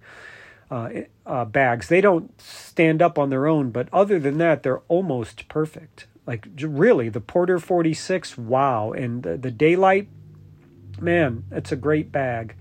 uh, 0.70 0.90
uh, 1.26 1.46
bags. 1.46 1.88
They 1.88 2.02
don't 2.02 2.40
stand 2.42 3.02
up 3.02 3.20
on 3.20 3.30
their 3.30 3.48
own, 3.48 3.72
but 3.72 3.88
other 3.94 4.20
than 4.20 4.38
that, 4.40 4.64
they're 4.64 4.82
almost 4.88 5.48
perfect. 5.48 6.08
Like 6.26 6.48
really, 6.60 7.10
the 7.10 7.22
Porter 7.22 7.60
46, 7.60 8.38
wow, 8.38 8.92
and 8.92 9.24
the, 9.24 9.38
the 9.38 9.52
Daylite 9.52 10.08
man, 11.00 11.44
it's 11.52 11.72
a 11.72 11.76
great 11.76 12.12
bag. 12.12 12.56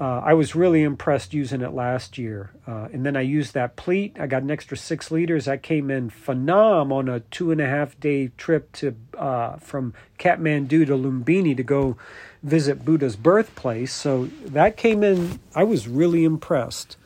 Uh, 0.00 0.22
I 0.24 0.32
was 0.32 0.54
really 0.54 0.82
impressed 0.82 1.34
using 1.34 1.60
it 1.60 1.74
last 1.74 2.16
year. 2.16 2.52
Uh, 2.66 2.88
and 2.90 3.04
then 3.04 3.18
I 3.18 3.20
used 3.20 3.52
that 3.52 3.76
pleat. 3.76 4.16
I 4.18 4.26
got 4.26 4.42
an 4.42 4.50
extra 4.50 4.74
six 4.74 5.10
liters. 5.10 5.46
I 5.46 5.58
came 5.58 5.90
in 5.90 6.08
phenom 6.08 6.90
on 6.90 7.06
a 7.10 7.20
two 7.20 7.50
and 7.50 7.60
a 7.60 7.66
half 7.66 8.00
day 8.00 8.28
trip 8.38 8.72
to 8.72 8.96
uh, 9.18 9.56
from 9.56 9.92
Kathmandu 10.18 10.86
to 10.86 10.96
Lumbini 10.96 11.54
to 11.54 11.62
go 11.62 11.98
visit 12.42 12.82
Buddha's 12.82 13.14
birthplace. 13.16 13.92
So 13.92 14.30
that 14.46 14.78
came 14.78 15.04
in. 15.04 15.38
I 15.54 15.64
was 15.64 15.86
really 15.86 16.24
impressed. 16.24 16.96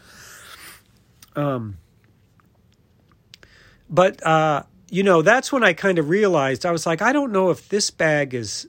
Um, 1.34 1.78
but 3.90 4.24
uh, 4.24 4.62
you 4.88 5.02
know, 5.02 5.20
that's 5.20 5.50
when 5.50 5.64
I 5.64 5.72
kind 5.72 5.98
of 5.98 6.08
realized 6.08 6.64
I 6.64 6.70
was 6.70 6.86
like, 6.86 7.02
I 7.02 7.12
don't 7.12 7.32
know 7.32 7.50
if 7.50 7.68
this 7.68 7.90
bag 7.90 8.34
is 8.34 8.68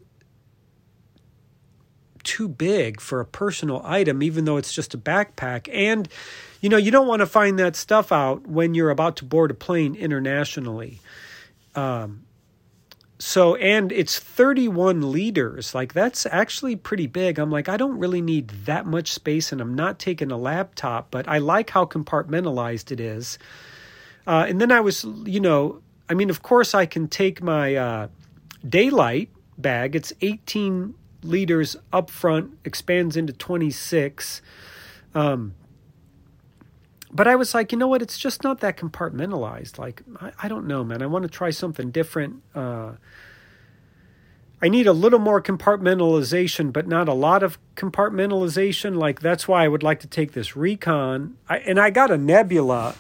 too 2.26 2.50
big 2.50 3.00
for 3.00 3.22
a 3.22 3.26
personal 3.26 3.82
item, 3.86 4.22
even 4.22 4.44
though 4.44 4.58
it's 4.58 4.74
just 4.74 4.94
a 4.94 4.98
backpack. 4.98 5.70
And, 5.74 6.10
you 6.60 6.68
know, 6.68 6.78
you 6.78 6.92
don't 6.92 7.08
want 7.08 7.22
to 7.22 7.26
find 7.26 7.58
that 7.60 7.76
stuff 7.78 8.12
out 8.12 8.46
when 8.48 8.74
you're 8.74 8.90
about 8.90 9.16
to 9.18 9.26
board 9.26 9.52
a 9.52 9.54
plane 9.54 9.96
internationally. 9.96 11.00
Um, 11.76 12.26
so, 13.18 13.56
and 13.56 13.92
it's 13.94 14.20
31 14.20 15.12
liters. 15.12 15.74
Like, 15.74 15.94
that's 15.94 16.26
actually 16.26 16.76
pretty 16.76 17.08
big. 17.08 17.40
I'm 17.40 17.50
like, 17.50 17.70
I 17.70 17.78
don't 17.78 17.98
really 17.98 18.22
need 18.22 18.50
that 18.66 18.86
much 18.86 19.14
space, 19.14 19.54
and 19.54 19.62
I'm 19.62 19.74
not 19.74 20.00
taking 20.00 20.32
a 20.32 20.38
laptop, 20.38 21.12
but 21.12 21.28
I 21.28 21.38
like 21.38 21.70
how 21.70 21.86
compartmentalized 21.86 22.92
it 22.92 23.00
is. 23.00 23.40
Uh, 24.28 24.46
and 24.50 24.60
then 24.60 24.72
I 24.72 24.82
was, 24.82 25.06
you 25.26 25.40
know, 25.40 25.82
I 26.10 26.14
mean, 26.14 26.30
of 26.30 26.42
course, 26.42 26.76
I 26.76 26.86
can 26.86 27.08
take 27.08 27.42
my 27.42 27.76
uh, 27.76 28.08
Daylite 28.66 29.30
bag. 29.58 29.96
It's 29.96 30.12
18 30.22 30.94
liters 31.26 31.76
up 31.92 32.10
front, 32.10 32.58
expands 32.64 33.18
into 33.18 33.34
26. 33.34 34.42
Um, 35.14 35.56
but 37.12 37.28
I 37.30 37.36
was 37.36 37.54
like, 37.54 37.72
you 37.72 37.78
know 37.78 37.88
what? 37.88 38.02
It's 38.02 38.18
just 38.18 38.44
not 38.44 38.60
that 38.60 38.76
compartmentalized. 38.76 39.78
Like, 39.78 40.04
I, 40.20 40.32
I 40.44 40.48
don't 40.50 40.68
know, 40.68 40.84
man. 40.84 41.02
I 41.02 41.06
want 41.06 41.24
to 41.24 41.30
try 41.30 41.50
something 41.50 41.90
different. 41.90 42.44
Uh, 42.54 42.94
I 44.62 44.68
need 44.68 44.86
a 44.86 44.94
little 44.94 45.20
more 45.20 45.42
compartmentalization, 45.42 46.74
but 46.74 46.88
not 46.88 47.08
a 47.08 47.14
lot 47.14 47.42
of 47.42 47.58
compartmentalization. 47.76 48.98
Like, 48.98 49.22
that's 49.22 49.48
why 49.48 49.64
I 49.64 49.70
would 49.70 49.84
like 49.84 50.02
to 50.02 50.08
take 50.08 50.34
this 50.34 50.58
Recon. 50.58 51.38
I, 51.48 51.60
and 51.60 51.80
I 51.80 51.90
got 51.90 52.12
a 52.12 52.18
Nebula 52.18 52.96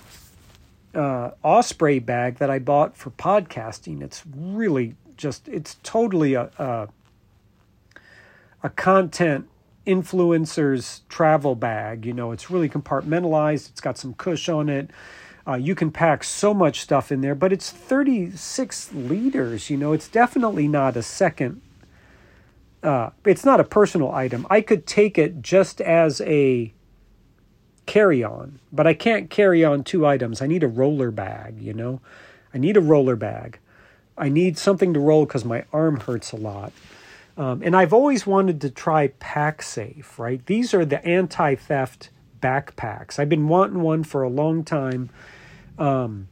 uh, 0.93 1.31
Osprey 1.43 1.99
bag 1.99 2.37
that 2.37 2.49
I 2.49 2.59
bought 2.59 2.95
for 2.95 3.09
podcasting. 3.11 4.01
It's 4.01 4.23
really 4.33 4.95
just, 5.17 5.49
it's 5.49 5.77
totally 5.83 6.35
a, 6.35 6.51
a 6.57 6.87
a 8.65 8.69
content 8.71 9.47
influencer's 9.85 11.01
travel 11.07 11.53
bag. 11.53 12.03
You 12.03 12.13
know, 12.13 12.31
it's 12.31 12.49
really 12.49 12.67
compartmentalized. 12.67 13.69
It's 13.69 13.79
got 13.79 13.95
some 13.95 14.15
cush 14.15 14.49
on 14.49 14.69
it. 14.69 14.89
Uh, 15.47 15.53
you 15.53 15.75
can 15.75 15.91
pack 15.91 16.23
so 16.23 16.51
much 16.51 16.81
stuff 16.81 17.11
in 17.11 17.21
there, 17.21 17.35
but 17.35 17.53
it's 17.53 17.69
36 17.69 18.91
liters. 18.91 19.69
You 19.69 19.77
know, 19.77 19.93
it's 19.93 20.07
definitely 20.07 20.67
not 20.67 20.97
a 20.97 21.03
second. 21.03 21.61
Uh, 22.81 23.11
it's 23.23 23.45
not 23.45 23.59
a 23.59 23.63
personal 23.63 24.11
item. 24.11 24.47
I 24.49 24.61
could 24.61 24.87
take 24.87 25.19
it 25.19 25.43
just 25.43 25.79
as 25.79 26.19
a 26.21 26.73
carry 27.85 28.23
on, 28.23 28.57
but 28.73 28.87
I 28.87 28.95
can't 28.95 29.29
carry 29.29 29.63
on 29.63 29.83
two 29.83 30.07
items. 30.07 30.41
I 30.41 30.47
need 30.47 30.63
a 30.63 30.67
roller 30.67 31.11
bag, 31.11 31.61
you 31.61 31.73
know? 31.73 32.01
I 32.51 32.57
need 32.57 32.77
a 32.77 32.81
roller 32.81 33.15
bag. 33.15 33.59
I 34.17 34.29
need 34.29 34.57
something 34.57 34.91
to 34.95 34.99
roll 34.99 35.25
because 35.27 35.45
my 35.45 35.65
arm 35.71 35.99
hurts 35.99 36.31
a 36.31 36.37
lot. 36.37 36.73
Um, 37.37 37.61
and 37.63 37.75
I've 37.75 37.93
always 37.93 38.25
wanted 38.25 38.61
to 38.61 38.69
try 38.69 39.09
PacSafe, 39.09 40.17
right? 40.17 40.45
These 40.45 40.73
are 40.73 40.85
the 40.85 41.05
anti 41.05 41.55
theft 41.55 42.09
backpacks. 42.41 43.19
I've 43.19 43.29
been 43.29 43.47
wanting 43.47 43.81
one 43.81 44.03
for 44.03 44.23
a 44.23 44.29
long 44.29 44.63
time. 44.63 45.09
Um, 45.77 46.29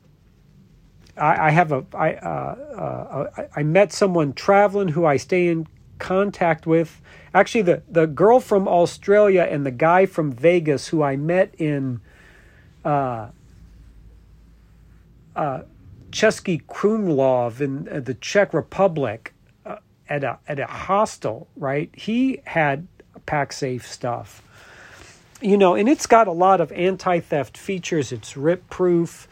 I, 1.18 1.48
I, 1.48 1.50
have 1.52 1.72
a 1.72 1.86
I 1.94 2.14
uh, 2.14 3.28
uh, 3.38 3.48
I 3.56 3.64
met 3.64 3.92
someone 3.92 4.34
traveling 4.34 4.90
who 4.90 5.06
I 5.06 5.18
stay 5.18 5.48
in 5.48 5.68
contact 6.00 6.66
with. 6.66 7.02
Actually, 7.34 7.64
the 7.64 7.84
the 7.90 8.08
girl 8.08 8.40
from 8.40 8.68
Australia 8.68 9.46
and 9.50 9.66
the 9.66 9.72
guy 9.72 10.06
from 10.06 10.32
Vegas 10.32 10.88
who 10.88 11.04
I 11.04 11.18
met 11.18 11.54
in 11.58 12.00
uh, 12.86 13.28
uh, 15.36 15.62
Český 16.12 16.64
Krumlov 16.66 17.60
in 17.60 17.90
uh, 17.90 18.00
the 18.00 18.14
Czech 18.14 18.54
Republic 18.54 19.33
uh, 19.33 19.33
at 20.14 20.24
a 20.24 20.40
at 20.48 20.60
a 20.60 20.68
hostel. 20.68 21.48
Right, 21.56 21.90
he 21.94 22.42
had 22.46 22.88
PacSafe 23.26 23.84
stuff 23.84 24.42
you 25.44 25.58
know, 25.58 25.76
and 25.76 25.90
it's 25.90 26.08
got 26.08 26.28
a 26.28 26.32
lot 26.32 26.62
of 26.62 26.72
anti 26.72 27.20
theft 27.20 27.58
features. 27.58 28.12
It's 28.12 28.38
rip 28.38 28.70
proof, 28.70 29.28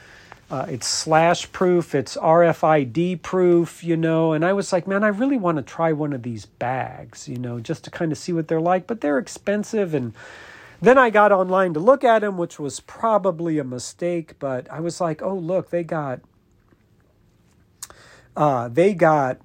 uh, 0.50 0.66
it's 0.68 0.86
slash 0.86 1.50
proof, 1.54 1.96
it's 1.96 2.18
RFID 2.18 3.22
proof, 3.22 3.84
you 3.84 3.96
know. 3.96 4.34
And 4.34 4.44
I 4.44 4.52
was 4.52 4.74
like, 4.74 4.88
man, 4.88 5.04
I 5.04 5.08
really 5.08 5.38
want 5.38 5.58
to 5.58 5.64
try 5.64 5.94
one 5.94 6.12
of 6.12 6.24
these 6.24 6.46
bags, 6.46 7.30
you 7.30 7.38
know, 7.38 7.62
just 7.62 7.86
to 7.86 7.90
kind 7.92 8.12
of 8.12 8.18
see 8.18 8.34
what 8.34 8.50
they're 8.50 8.60
like. 8.60 8.88
But 8.88 9.00
they're 9.00 9.18
expensive. 9.18 9.94
And 9.94 10.14
then 10.82 10.98
I 10.98 11.10
got 11.10 11.32
online 11.32 11.74
to 11.76 11.80
look 11.80 12.04
at 12.04 12.20
them, 12.20 12.38
which 12.38 12.60
was 12.60 12.82
probably 12.82 13.58
a 13.58 13.64
mistake. 13.64 14.38
But 14.38 14.70
I 14.70 14.82
was 14.82 15.00
like, 15.00 15.22
oh, 15.22 15.36
look, 15.36 15.70
they 15.70 15.84
got. 15.84 16.20
Uh, 18.36 18.68
they 18.70 18.94
got 18.94 19.40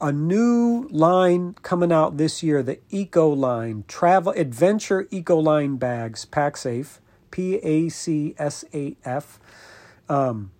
a 0.00 0.12
new 0.12 0.88
line 0.90 1.54
coming 1.62 1.92
out 1.92 2.16
this 2.16 2.42
year, 2.42 2.62
the 2.62 2.78
Eco 2.90 3.28
Line 3.28 3.84
Travel 3.86 4.32
Adventure 4.32 5.06
Eco 5.10 5.36
Line 5.36 5.76
bags, 5.76 6.24
PacSafe, 6.24 6.98
P 7.30 7.56
A 7.56 7.88
C 7.88 8.34
S 8.38 8.64
A 8.72 8.96
F. 9.04 9.38
Um, 10.08 10.52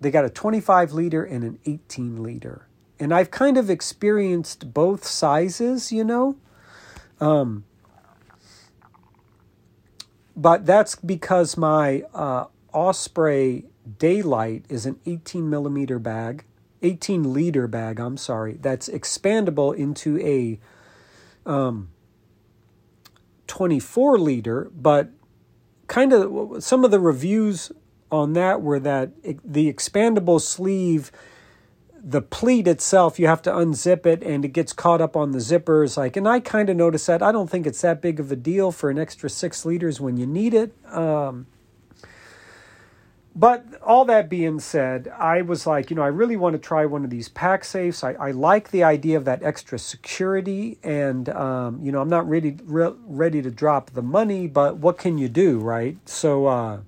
they 0.00 0.10
got 0.10 0.24
a 0.24 0.30
25 0.30 0.92
liter 0.92 1.22
and 1.22 1.44
an 1.44 1.58
18 1.64 2.22
liter. 2.22 2.66
And 2.98 3.14
I've 3.14 3.30
kind 3.30 3.56
of 3.56 3.70
experienced 3.70 4.74
both 4.74 5.04
sizes, 5.04 5.92
you 5.92 6.04
know. 6.04 6.36
Um, 7.20 7.64
but 10.36 10.66
that's 10.66 10.96
because 10.96 11.56
my 11.56 12.02
uh, 12.12 12.46
Osprey 12.72 13.66
Daylite 13.98 14.64
is 14.68 14.86
an 14.86 14.98
18 15.06 15.48
millimeter 15.48 15.98
bag 15.98 16.44
18 16.82 17.32
liter 17.32 17.66
bag, 17.66 18.00
I'm 18.00 18.16
sorry, 18.16 18.54
that's 18.60 18.88
expandable 18.88 19.74
into 19.74 20.18
a 20.20 20.58
um, 21.46 21.90
24 23.46 24.18
liter, 24.18 24.70
but 24.74 25.10
kind 25.86 26.12
of 26.12 26.62
some 26.62 26.84
of 26.84 26.90
the 26.90 27.00
reviews 27.00 27.72
on 28.10 28.34
that 28.34 28.60
were 28.60 28.78
that 28.78 29.10
the 29.44 29.72
expandable 29.72 30.40
sleeve 30.40 31.10
the 32.04 32.20
pleat 32.20 32.66
itself 32.66 33.18
you 33.18 33.26
have 33.26 33.40
to 33.40 33.50
unzip 33.50 34.04
it 34.06 34.22
and 34.22 34.44
it 34.44 34.48
gets 34.48 34.72
caught 34.72 35.00
up 35.00 35.16
on 35.16 35.30
the 35.30 35.38
zippers 35.38 35.96
like 35.96 36.16
and 36.16 36.28
i 36.28 36.40
kind 36.40 36.68
of 36.68 36.76
noticed 36.76 37.06
that. 37.06 37.22
I 37.22 37.30
don't 37.30 37.48
think 37.48 37.66
it's 37.66 37.80
that 37.82 38.02
big 38.02 38.18
of 38.18 38.32
a 38.32 38.36
deal 38.36 38.72
for 38.72 38.90
an 38.90 38.98
extra 38.98 39.30
six 39.30 39.64
liters 39.64 40.00
when 40.00 40.16
you 40.16 40.26
need 40.26 40.52
it 40.52 40.74
um, 40.92 41.46
but 43.34 43.64
all 43.82 44.04
that 44.06 44.28
being 44.28 44.60
said, 44.60 45.08
I 45.08 45.40
was 45.40 45.66
like, 45.66 45.88
you 45.88 45.96
know, 45.96 46.02
I 46.02 46.08
really 46.08 46.36
want 46.36 46.52
to 46.52 46.58
try 46.58 46.84
one 46.84 47.02
of 47.02 47.08
these 47.08 47.30
PacSafes. 47.30 48.04
I, 48.04 48.28
I 48.28 48.30
like 48.32 48.70
the 48.70 48.84
idea 48.84 49.16
of 49.16 49.24
that 49.24 49.42
extra 49.42 49.78
security, 49.78 50.78
and 50.82 51.30
um, 51.30 51.80
you 51.82 51.92
know, 51.92 52.02
I'm 52.02 52.10
not 52.10 52.28
ready 52.28 52.58
re- 52.64 52.94
ready 53.06 53.40
to 53.40 53.50
drop 53.50 53.90
the 53.90 54.02
money, 54.02 54.46
but 54.46 54.76
what 54.76 54.98
can 54.98 55.16
you 55.16 55.30
do, 55.30 55.58
right? 55.60 55.96
So, 56.06 56.46
uh, 56.46 56.80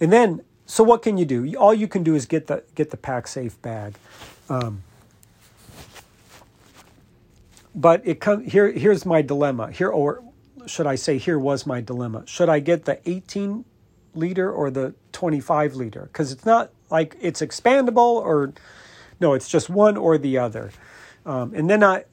and 0.00 0.12
then, 0.12 0.42
so 0.66 0.82
what 0.82 1.02
can 1.02 1.18
you 1.18 1.24
do? 1.24 1.54
All 1.54 1.72
you 1.72 1.86
can 1.86 2.02
do 2.02 2.16
is 2.16 2.26
get 2.26 2.48
the 2.48 2.64
get 2.74 2.90
the 2.90 2.96
PacSafe 2.96 3.60
bag. 3.62 3.94
Um, 4.48 4.82
but 7.76 8.02
it 8.04 8.18
come 8.18 8.42
here. 8.42 8.72
Here's 8.72 9.06
my 9.06 9.22
dilemma. 9.22 9.70
Here, 9.70 9.88
or 9.88 10.24
should 10.66 10.88
I 10.88 10.96
say, 10.96 11.18
here 11.18 11.38
was 11.38 11.64
my 11.64 11.80
dilemma. 11.80 12.24
Should 12.26 12.48
I 12.48 12.58
get 12.58 12.86
the 12.86 12.98
18 13.08 13.64
liter 14.16 14.50
or 14.50 14.70
the 14.70 14.94
25 15.12 15.74
liter 15.74 16.02
because 16.12 16.32
it's 16.32 16.44
not 16.44 16.70
like 16.90 17.16
it's 17.20 17.40
expandable 17.40 18.16
or 18.16 18.52
no, 19.20 19.34
it's 19.34 19.48
just 19.48 19.70
one 19.70 19.96
or 19.96 20.18
the 20.18 20.38
other. 20.38 20.70
Um, 21.24 21.52
and 21.54 21.68
then 21.68 21.82
I, 21.82 22.04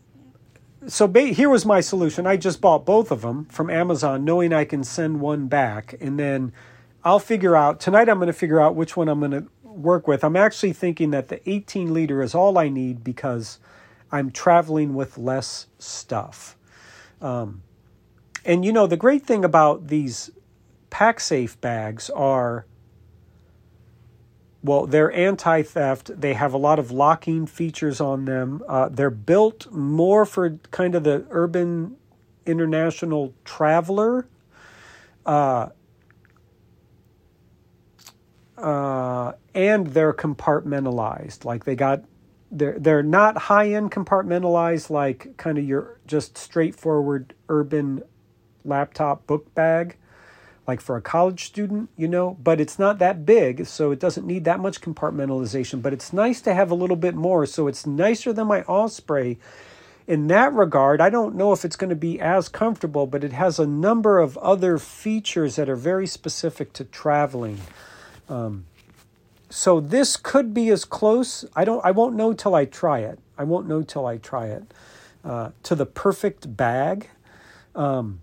so 0.87 1.07
ba- 1.07 1.21
here 1.21 1.49
was 1.49 1.65
my 1.65 1.81
solution. 1.81 2.25
I 2.25 2.37
just 2.37 2.61
bought 2.61 2.85
both 2.85 3.11
of 3.11 3.21
them 3.21 3.45
from 3.45 3.69
Amazon, 3.69 4.25
knowing 4.25 4.53
I 4.53 4.65
can 4.65 4.83
send 4.83 5.19
one 5.19 5.47
back, 5.47 5.95
and 5.99 6.19
then 6.19 6.53
I'll 7.03 7.19
figure 7.19 7.55
out 7.55 7.79
tonight. 7.79 8.09
I'm 8.09 8.17
going 8.17 8.27
to 8.27 8.33
figure 8.33 8.59
out 8.59 8.75
which 8.75 8.95
one 8.95 9.07
I'm 9.09 9.19
going 9.19 9.31
to 9.31 9.47
work 9.63 10.07
with. 10.07 10.23
I'm 10.23 10.35
actually 10.35 10.73
thinking 10.73 11.11
that 11.11 11.27
the 11.27 11.47
18 11.49 11.93
liter 11.93 12.21
is 12.21 12.33
all 12.33 12.57
I 12.57 12.69
need 12.69 13.03
because 13.03 13.59
I'm 14.11 14.31
traveling 14.31 14.93
with 14.93 15.17
less 15.17 15.67
stuff. 15.79 16.55
Um, 17.21 17.61
and 18.45 18.65
you 18.65 18.71
know 18.71 18.87
the 18.87 18.97
great 18.97 19.25
thing 19.25 19.45
about 19.45 19.87
these 19.87 20.29
PacSafe 20.93 21.59
bags 21.59 22.11
are 22.11 22.67
well, 24.63 24.85
they're 24.85 25.11
anti 25.11 25.61
theft. 25.63 26.21
They 26.21 26.35
have 26.35 26.53
a 26.53 26.57
lot 26.57 26.79
of 26.79 26.89
locking 26.89 27.47
features 27.47 27.99
on 27.99 28.25
them. 28.25 28.63
Uh, 28.65 28.87
they're 28.89 29.09
built 29.09 29.69
more 29.71 30.25
for 30.25 30.57
kind 30.71 30.95
of 30.95 31.03
the 31.03 31.25
urban 31.31 31.97
international 32.45 33.33
traveler. 33.43 34.25
Uh, 35.25 35.69
uh, 38.57 39.33
and 39.53 39.87
they're 39.87 40.13
compartmentalized. 40.13 41.43
Like 41.43 41.65
they 41.65 41.75
got, 41.75 42.03
they're 42.49 42.79
they're 42.79 43.03
not 43.03 43.37
high 43.37 43.73
end 43.73 43.91
compartmentalized 43.91 44.89
like 44.89 45.35
kind 45.37 45.57
of 45.57 45.65
your 45.65 45.99
just 46.05 46.37
straightforward 46.37 47.33
urban 47.49 48.03
laptop 48.63 49.27
book 49.27 49.53
bag 49.55 49.97
like 50.65 50.79
for 50.79 50.95
a 50.95 51.01
college 51.01 51.45
student, 51.45 51.89
you 51.97 52.07
know, 52.07 52.37
but 52.41 52.61
it's 52.61 52.79
not 52.79 52.99
that 52.99 53.25
big, 53.25 53.65
so 53.65 53.91
it 53.91 53.99
doesn't 53.99 54.25
need 54.25 54.45
that 54.45 54.59
much 54.59 54.81
compartmentalization. 54.81 55.81
But 55.81 55.93
it's 55.93 56.13
nice 56.13 56.41
to 56.41 56.53
have 56.53 56.71
a 56.71 56.75
little 56.75 56.95
bit 56.95 57.15
more, 57.15 57.45
so 57.45 57.67
it's 57.67 57.85
nicer 57.85 58.31
than 58.31 58.47
my 58.47 58.61
Osprey. 58.63 59.37
In 60.05 60.27
that 60.27 60.53
regard, 60.53 60.99
I 60.99 61.09
don't 61.09 61.35
know 61.35 61.53
if 61.53 61.63
it's 61.63 61.75
going 61.75 61.89
to 61.89 61.95
be 61.95 62.19
as 62.19 62.49
comfortable, 62.49 63.07
but 63.07 63.23
it 63.23 63.33
has 63.33 63.59
a 63.59 63.65
number 63.65 64.19
of 64.19 64.37
other 64.37 64.77
features 64.77 65.55
that 65.55 65.69
are 65.69 65.77
very 65.77 66.07
specific 66.07 66.73
to 66.73 66.83
traveling. 66.83 67.59
Um, 68.27 68.65
so 69.49 69.79
this 69.79 70.17
could 70.17 70.53
be 70.53 70.69
as 70.69 70.83
close. 70.83 71.45
I 71.55 71.63
don't. 71.63 71.83
I 71.85 71.91
won't 71.91 72.15
know 72.15 72.33
till 72.33 72.55
I 72.55 72.65
try 72.65 72.99
it. 72.99 73.19
I 73.37 73.43
won't 73.43 73.67
know 73.67 73.81
till 73.81 74.05
I 74.05 74.17
try 74.17 74.47
it. 74.47 74.63
Uh, 75.23 75.51
to 75.63 75.75
the 75.75 75.85
perfect 75.85 76.57
bag. 76.57 77.09
Um, 77.75 78.19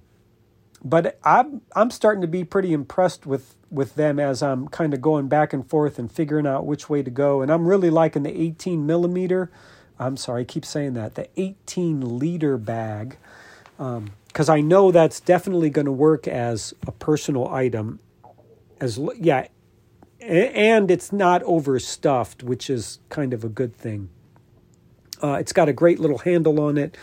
but 0.85 1.19
I'm 1.25 1.61
I'm 1.75 1.91
starting 1.91 2.23
to 2.23 2.29
be 2.29 2.45
pretty 2.45 2.73
impressed 2.73 3.27
with 3.27 3.57
with 3.71 3.95
them 3.95 4.19
as 4.19 4.43
I'm 4.43 4.69
kind 4.69 4.95
of 4.95 5.01
going 5.01 5.29
back 5.29 5.53
and 5.53 5.69
forth 5.69 5.99
and 5.99 6.11
figuring 6.11 6.47
out 6.47 6.67
which 6.67 6.89
way 6.89 7.03
to 7.03 7.11
go. 7.11 7.41
And 7.41 7.51
I'm 7.51 7.67
really 7.67 7.91
liking 7.91 8.25
the 8.25 8.41
18 8.41 8.85
millimeter. 8.85 9.51
I'm 9.99 10.17
sorry, 10.17 10.43
I 10.43 10.45
keep 10.45 10.65
saying 10.65 10.95
that 10.95 11.15
the 11.15 11.29
18 11.37 12.19
liter 12.19 12.57
bag 12.57 13.19
because 13.77 14.49
um, 14.49 14.55
I 14.55 14.61
know 14.61 14.91
that's 14.91 15.21
definitely 15.21 15.71
going 15.71 15.87
to 15.87 15.93
work 15.93 16.27
as 16.27 16.75
a 16.87 16.93
personal 16.93 17.49
item. 17.49 18.01
As 18.81 18.99
yeah, 19.19 19.49
and 20.21 20.91
it's 20.91 21.13
not 21.13 21.43
overstuffed, 21.43 22.43
which 22.43 22.71
is 22.71 22.99
kind 23.09 23.33
of 23.33 23.45
a 23.45 23.49
good 23.49 23.77
thing. 23.77 24.09
Uh, 25.23 25.35
it's 25.35 25.53
got 25.53 25.69
a 25.69 25.73
great 25.73 25.99
little 25.99 26.19
handle 26.19 26.61
on 26.61 26.79
it. 26.79 26.97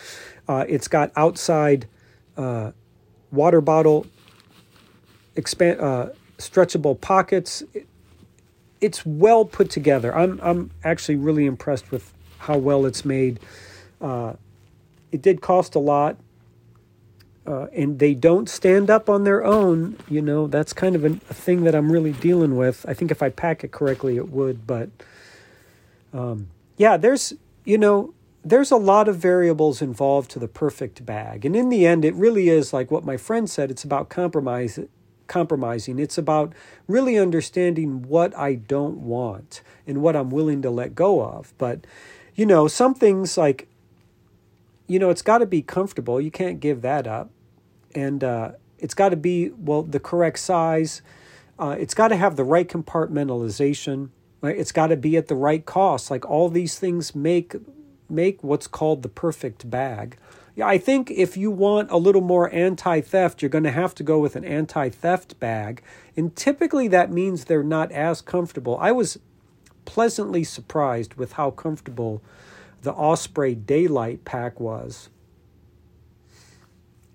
Uh, 0.47 0.65
it's 0.67 0.87
got 0.87 1.11
outside. 1.15 1.87
Uh, 2.35 2.71
water 3.31 3.61
bottle, 3.61 4.05
expand, 5.35 5.79
uh, 5.81 6.09
stretchable 6.37 6.99
pockets. 6.99 7.63
it's 8.79 9.05
well 9.05 9.43
put 9.45 9.69
together. 9.69 10.15
I'm 10.15 10.39
I'm 10.43 10.71
actually 10.83 11.15
really 11.15 11.45
impressed 11.45 11.91
with 11.91 12.13
how 12.39 12.57
well 12.57 12.85
it's 12.85 13.03
made. 13.03 13.39
Uh, 13.99 14.33
it 15.11 15.21
did 15.21 15.41
cost 15.41 15.75
a 15.75 15.79
lot. 15.79 16.17
uh, 17.47 17.67
and 17.73 17.99
they 17.99 18.13
don't 18.13 18.49
stand 18.49 18.89
up 18.89 19.09
on 19.09 19.23
their 19.23 19.43
own, 19.43 19.97
you 20.09 20.21
know, 20.21 20.47
that's 20.47 20.73
kind 20.73 20.95
of 20.95 21.05
a, 21.05 21.11
a, 21.29 21.33
thing 21.33 21.63
that 21.63 21.73
I'm 21.73 21.89
really 21.91 22.11
dealing 22.11 22.57
with. 22.57 22.85
I 22.87 22.93
think 22.93 23.09
if 23.09 23.23
I 23.23 23.29
pack 23.29 23.63
it 23.63 23.71
correctly, 23.71 24.17
it 24.17 24.29
would, 24.29 24.67
but 24.67 24.89
um, 26.13 26.49
yeah, 26.75 26.97
there's, 26.97 27.33
you 27.63 27.77
know, 27.77 28.13
there's 28.43 28.71
a 28.71 28.77
lot 28.77 29.07
of 29.07 29.17
variables 29.17 29.81
involved 29.81 30.31
to 30.31 30.39
the 30.39 30.47
perfect 30.47 31.05
bag. 31.05 31.45
And 31.45 31.55
in 31.55 31.69
the 31.69 31.85
end, 31.85 32.05
it 32.05 32.13
really 32.15 32.49
is 32.49 32.71
like 32.71 32.91
what 32.91 33.03
my 33.03 33.17
friend 33.17 33.49
said 33.49 33.71
it's 33.71 33.83
about 33.83 34.09
compromise, 34.09 34.79
compromising. 35.27 35.99
It's 35.99 36.17
about 36.17 36.53
really 36.87 37.17
understanding 37.17 38.03
what 38.03 38.35
I 38.37 38.55
don't 38.55 38.99
want 38.99 39.61
and 39.85 40.01
what 40.01 40.15
I'm 40.15 40.29
willing 40.29 40.61
to 40.61 40.69
let 40.69 40.95
go 40.95 41.21
of. 41.21 41.53
But, 41.57 41.85
you 42.35 42.45
know, 42.45 42.67
some 42.67 42.93
things 42.93 43.37
like, 43.37 43.67
you 44.87 44.99
know, 44.99 45.09
it's 45.09 45.21
got 45.21 45.39
to 45.39 45.45
be 45.45 45.61
comfortable. 45.61 46.21
You 46.21 46.31
can't 46.31 46.59
give 46.59 46.81
that 46.81 47.05
up 47.05 47.29
and 47.93 48.23
uh, 48.23 48.51
it's 48.77 48.93
got 48.93 49.09
to 49.09 49.17
be 49.17 49.49
well 49.49 49.83
the 49.83 49.99
correct 49.99 50.39
size. 50.39 51.01
Uh, 51.59 51.75
it's 51.79 51.93
got 51.93 52.09
to 52.09 52.15
have 52.15 52.35
the 52.35 52.43
right 52.43 52.67
compartmentalization. 52.67 54.09
Right? 54.41 54.55
It's 54.55 54.71
got 54.71 54.87
to 54.87 54.95
be 54.95 55.17
at 55.17 55.27
the 55.27 55.35
right 55.35 55.65
cost. 55.65 56.11
Like 56.11 56.29
all 56.29 56.49
these 56.49 56.77
things 56.77 57.15
make 57.15 57.55
make 58.09 58.43
what's 58.43 58.67
called 58.67 59.03
the 59.03 59.09
perfect 59.09 59.69
bag. 59.69 60.17
Yeah, 60.55 60.67
I 60.67 60.77
think 60.77 61.11
if 61.11 61.37
you 61.37 61.51
want 61.51 61.91
a 61.91 61.97
little 61.97 62.21
more 62.21 62.53
anti-theft, 62.53 63.41
you're 63.41 63.49
going 63.49 63.63
to 63.63 63.71
have 63.71 63.93
to 63.95 64.03
go 64.03 64.19
with 64.19 64.35
an 64.35 64.43
anti-theft 64.43 65.39
bag, 65.39 65.83
and 66.15 66.35
typically 66.35 66.87
that 66.87 67.11
means 67.11 67.45
they're 67.45 67.63
not 67.63 67.91
as 67.91 68.21
comfortable. 68.21 68.77
I 68.79 68.91
was 68.91 69.19
pleasantly 69.85 70.43
surprised 70.43 71.13
with 71.13 71.33
how 71.33 71.51
comfortable 71.51 72.21
the 72.81 72.93
Osprey 72.93 73.55
Daylite 73.55 74.23
pack 74.25 74.59
was 74.59 75.09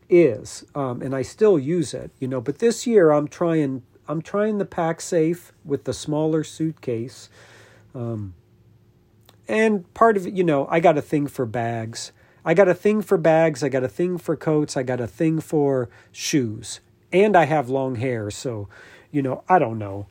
is, 0.09 0.65
um, 0.75 1.03
and 1.03 1.15
I 1.15 1.23
still 1.23 1.59
use 1.59 1.95
it, 1.95 2.11
you 2.19 2.29
know. 2.29 2.41
But 2.41 2.59
this 2.59 2.87
year 2.87 3.11
I'm 3.11 3.29
trying 3.29 3.83
I'm 4.09 4.21
trying 4.21 4.59
the 4.59 4.67
PacSafe 4.67 5.53
with 5.65 5.85
the 5.85 5.93
smaller 5.93 6.45
suitcase, 6.45 7.29
um, 7.95 8.35
and 9.53 9.93
part 9.95 10.17
of 10.17 10.27
it, 10.27 10.35
you 10.35 10.43
know, 10.43 10.67
I 10.71 10.81
got 10.81 10.97
a 10.97 11.03
thing 11.03 11.27
for 11.27 11.45
bags. 11.45 12.11
I 12.45 12.55
got 12.55 12.69
a 12.69 12.75
thing 12.75 13.03
for 13.03 13.19
bags. 13.19 13.63
I 13.63 13.69
got 13.69 13.85
a 13.85 13.89
thing 13.89 14.19
for 14.19 14.35
coats. 14.35 14.77
I 14.77 14.83
got 14.83 15.01
a 15.01 15.07
thing 15.07 15.41
for 15.41 15.89
shoes, 16.11 16.81
and 17.13 17.37
I 17.37 17.45
have 17.45 17.69
long 17.69 17.97
hair, 17.97 18.31
so 18.31 18.69
you 19.11 19.23
know 19.23 19.45
I 19.49 19.59
don't 19.59 19.79
know, 19.79 20.07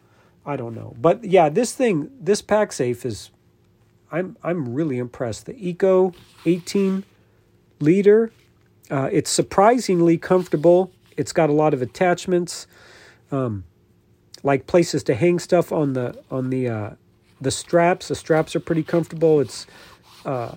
I 0.45 0.55
don't 0.55 0.75
know. 0.75 0.95
But 1.01 1.25
yeah, 1.25 1.49
this 1.49 1.73
thing, 1.73 2.11
this 2.19 2.41
PacSafe 2.41 3.05
is. 3.05 3.31
I'm 4.13 4.37
I'm 4.43 4.73
really 4.73 4.97
impressed. 4.97 5.45
The 5.45 5.55
Eco 5.57 6.13
18 6.45 7.05
liter 7.79 8.31
uh, 8.91 9.09
it's 9.11 9.31
surprisingly 9.31 10.17
comfortable. 10.17 10.91
It's 11.15 11.31
got 11.31 11.49
a 11.49 11.53
lot 11.53 11.73
of 11.73 11.81
attachments, 11.81 12.67
um, 13.31 13.63
like 14.43 14.67
places 14.67 15.01
to 15.03 15.15
hang 15.15 15.39
stuff 15.39 15.71
on 15.71 15.93
the 15.93 16.21
on 16.29 16.49
the 16.49 16.67
uh, 16.67 16.89
the 17.41 17.51
straps. 17.51 18.07
The 18.07 18.15
straps 18.15 18.55
are 18.55 18.59
pretty 18.59 18.83
comfortable. 18.83 19.39
It's 19.39 19.67
uh, 20.25 20.55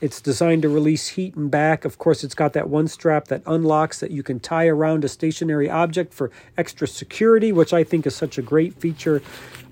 it's 0.00 0.20
designed 0.20 0.62
to 0.62 0.68
release 0.68 1.08
heat 1.08 1.34
and 1.36 1.50
back. 1.50 1.86
Of 1.86 1.96
course, 1.98 2.22
it's 2.22 2.34
got 2.34 2.52
that 2.52 2.68
one 2.68 2.86
strap 2.86 3.28
that 3.28 3.42
unlocks 3.46 4.00
that 4.00 4.10
you 4.10 4.22
can 4.22 4.38
tie 4.38 4.66
around 4.66 5.04
a 5.04 5.08
stationary 5.08 5.70
object 5.70 6.12
for 6.12 6.30
extra 6.58 6.86
security, 6.86 7.50
which 7.50 7.72
I 7.72 7.82
think 7.82 8.06
is 8.06 8.14
such 8.14 8.36
a 8.36 8.42
great 8.42 8.74
feature. 8.74 9.22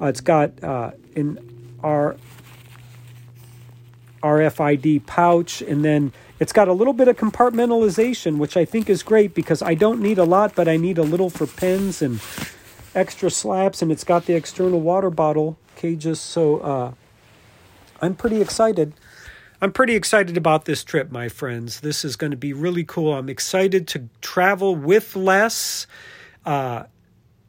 Uh, 0.01 0.07
it's 0.07 0.23
got 0.23 0.65
uh, 0.65 0.93
in 1.15 1.39
our 1.83 2.17
RFID 4.23 5.05
pouch, 5.05 5.61
and 5.61 5.85
then 5.85 6.11
it's 6.41 6.53
got 6.53 6.69
a 6.69 6.73
little 6.73 6.95
bit 6.95 7.09
of 7.09 7.17
compartmentalization, 7.19 8.39
which 8.39 8.57
I 8.57 8.65
think 8.65 8.89
is 8.89 9.03
great 9.03 9.35
because 9.35 9.61
I 9.61 9.75
don't 9.75 10.01
need 10.01 10.19
a 10.19 10.25
lot, 10.25 10.55
but 10.55 10.69
I 10.69 10.79
need 10.79 10.97
a 10.97 11.03
little 11.03 11.29
for 11.29 11.47
pens 11.47 12.01
and 12.01 12.19
extra 12.95 13.31
slaps, 13.31 13.83
and 13.83 13.91
it's 13.91 14.05
got 14.05 14.27
the 14.27 14.35
external 14.35 14.81
water 14.81 15.11
bottle 15.11 15.59
cages. 15.77 16.21
So 16.21 16.59
uh, 16.59 16.93
I'm 18.01 18.15
pretty 18.15 18.41
excited. 18.41 18.95
I'm 19.61 19.73
pretty 19.73 19.95
excited 19.95 20.37
about 20.37 20.67
this 20.67 20.85
trip, 20.85 21.11
my 21.11 21.29
friends. 21.29 21.81
This 21.81 22.05
is 22.05 22.17
going 22.17 22.33
to 22.33 22.37
be 22.37 22.53
really 22.53 22.85
cool. 22.85 23.15
I'm 23.15 23.29
excited 23.29 23.89
to 23.89 24.09
travel 24.21 24.77
with 24.77 25.17
less, 25.17 25.87
uh, 26.45 26.85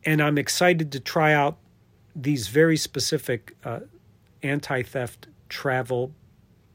and 0.05 0.21
I'm 0.21 0.37
excited 0.37 0.91
to 0.93 0.99
try 0.99 1.33
out 1.33 1.57
these 2.15 2.47
very 2.47 2.77
specific 2.77 3.55
uh, 3.65 3.81
anti 4.43 4.81
theft 4.83 5.27
travel 5.49 6.13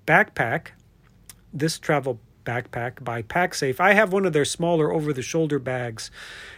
backpack, 0.06 0.68
this 1.52 1.78
travel 1.78 2.20
backpack 2.44 3.02
by 3.04 3.22
PacSafe. 3.22 3.80
I 3.80 3.94
have 3.94 4.12
one 4.12 4.26
of 4.26 4.32
their 4.32 4.44
smaller 4.44 4.92
over 4.92 5.12
the 5.12 5.22
shoulder 5.22 5.58
bags 5.58 6.10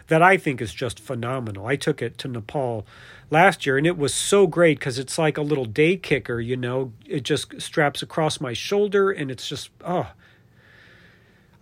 that 0.08 0.22
I 0.22 0.36
think 0.36 0.60
is 0.60 0.74
just 0.74 1.00
phenomenal. 1.00 1.66
I 1.66 1.76
took 1.76 2.02
it 2.02 2.18
to 2.18 2.28
Nepal 2.28 2.86
last 3.30 3.66
year 3.66 3.78
and 3.78 3.86
it 3.86 3.96
was 3.96 4.14
so 4.14 4.46
great 4.46 4.78
because 4.78 4.98
it's 4.98 5.18
like 5.18 5.36
a 5.36 5.42
little 5.42 5.64
day 5.64 5.96
kicker, 5.96 6.40
you 6.40 6.56
know. 6.56 6.92
It 7.06 7.22
just 7.22 7.60
straps 7.60 8.02
across 8.02 8.40
my 8.40 8.52
shoulder 8.52 9.10
and 9.10 9.30
it's 9.30 9.48
just, 9.48 9.70
oh. 9.84 10.10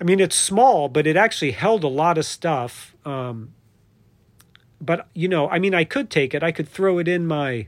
I 0.01 0.05
mean, 0.05 0.21
it's 0.21 0.37
small, 0.37 0.89
but 0.89 1.07
it 1.07 1.17
actually 1.17 1.51
held 1.51 1.85
a 1.85 1.89
lot 1.89 2.17
of 2.17 2.25
stuff. 2.25 2.95
Um, 3.05 3.53
but, 4.81 5.09
you 5.15 5.29
know, 5.29 5.49
I 5.49 5.59
mean, 5.59 5.75
I 5.75 5.85
could 5.85 6.11
take 6.11 6.35
it, 6.35 6.43
I 6.43 6.53
could 6.53 6.69
throw 6.69 6.99
it 6.99 7.07
in 7.07 7.27
my 7.27 7.67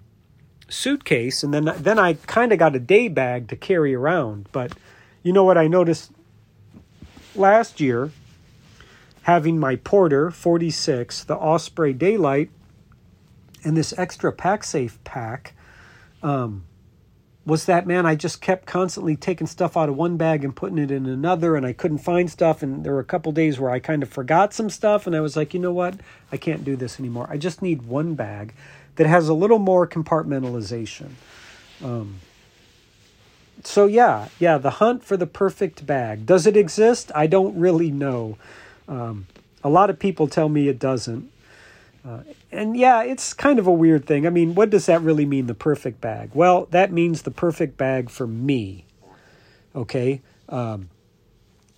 suitcase, 0.72 1.42
and 1.42 1.52
then 1.52 1.70
then 1.78 1.98
I 1.98 2.14
kind 2.14 2.52
of 2.52 2.58
got 2.58 2.74
a 2.74 2.80
day 2.80 3.08
bag 3.08 3.48
to 3.48 3.56
carry 3.56 3.94
around. 3.94 4.48
But 4.52 4.72
you 5.22 5.32
know 5.32 5.44
what 5.44 5.58
I 5.58 5.68
noticed 5.68 6.10
last 7.34 7.80
year, 7.80 8.10
having 9.22 9.58
my 9.58 9.76
Porter 9.76 10.30
46, 10.30 11.24
the 11.24 11.36
Osprey 11.36 11.94
Daylite, 11.94 12.50
and 13.64 13.76
this 13.76 13.96
extra 13.96 14.32
PacSafe 14.32 14.98
pack. 15.04 15.54
Um, 16.22 16.64
was 17.44 17.64
that 17.64 17.88
man 17.88 18.06
I 18.06 18.14
just 18.14 18.40
kept 18.40 18.66
constantly 18.66 19.16
taking 19.16 19.48
stuff 19.48 19.76
out 19.76 19.88
of 19.88 19.96
one 19.96 20.16
bag 20.16 20.44
and 20.44 20.54
putting 20.54 20.78
it 20.78 20.92
in 20.92 21.06
another 21.06 21.56
and 21.56 21.66
I 21.66 21.72
couldn't 21.72 21.98
find 21.98 22.30
stuff 22.30 22.62
and 22.62 22.84
there 22.84 22.92
were 22.92 23.00
a 23.00 23.04
couple 23.04 23.32
days 23.32 23.58
where 23.58 23.72
I 23.72 23.80
kind 23.80 24.04
of 24.04 24.08
forgot 24.08 24.54
some 24.54 24.70
stuff 24.70 25.08
and 25.08 25.16
I 25.16 25.20
was 25.20 25.36
like, 25.36 25.52
"You 25.52 25.58
know 25.58 25.72
what? 25.72 25.96
I 26.30 26.36
can't 26.36 26.64
do 26.64 26.76
this 26.76 27.00
anymore. 27.00 27.26
I 27.28 27.38
just 27.38 27.60
need 27.60 27.82
one 27.82 28.14
bag." 28.14 28.54
that 28.96 29.06
has 29.06 29.28
a 29.28 29.34
little 29.34 29.58
more 29.58 29.86
compartmentalization. 29.86 31.10
Um, 31.82 32.20
so 33.64 33.86
yeah, 33.86 34.28
yeah, 34.38 34.58
the 34.58 34.70
hunt 34.70 35.04
for 35.04 35.16
the 35.16 35.26
perfect 35.26 35.86
bag. 35.86 36.26
Does 36.26 36.46
it 36.46 36.56
exist? 36.56 37.12
I 37.14 37.26
don't 37.26 37.58
really 37.58 37.90
know. 37.90 38.36
Um, 38.88 39.26
a 39.62 39.68
lot 39.68 39.90
of 39.90 39.98
people 39.98 40.26
tell 40.26 40.48
me 40.48 40.68
it 40.68 40.78
doesn't. 40.78 41.30
Uh, 42.04 42.22
and 42.50 42.76
yeah, 42.76 43.02
it's 43.02 43.32
kind 43.32 43.58
of 43.58 43.66
a 43.66 43.72
weird 43.72 44.06
thing. 44.06 44.26
I 44.26 44.30
mean, 44.30 44.54
what 44.54 44.70
does 44.70 44.86
that 44.86 45.00
really 45.02 45.24
mean, 45.24 45.46
the 45.46 45.54
perfect 45.54 46.00
bag? 46.00 46.30
Well, 46.34 46.66
that 46.72 46.90
means 46.90 47.22
the 47.22 47.30
perfect 47.30 47.76
bag 47.76 48.10
for 48.10 48.26
me. 48.26 48.84
Okay? 49.74 50.20
Um, 50.48 50.90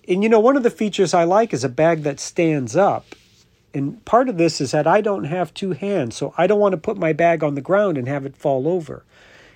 and 0.08 0.22
you 0.22 0.28
know, 0.30 0.40
one 0.40 0.56
of 0.56 0.62
the 0.62 0.70
features 0.70 1.12
I 1.12 1.24
like 1.24 1.52
is 1.52 1.62
a 1.62 1.68
bag 1.68 2.02
that 2.04 2.18
stands 2.18 2.74
up 2.74 3.04
and 3.74 4.02
part 4.04 4.28
of 4.28 4.38
this 4.38 4.60
is 4.60 4.70
that 4.70 4.86
I 4.86 5.00
don't 5.00 5.24
have 5.24 5.52
two 5.52 5.72
hands, 5.72 6.16
so 6.16 6.32
I 6.38 6.46
don't 6.46 6.60
want 6.60 6.72
to 6.72 6.78
put 6.78 6.96
my 6.96 7.12
bag 7.12 7.42
on 7.42 7.56
the 7.56 7.60
ground 7.60 7.98
and 7.98 8.06
have 8.06 8.24
it 8.24 8.36
fall 8.36 8.68
over. 8.68 9.04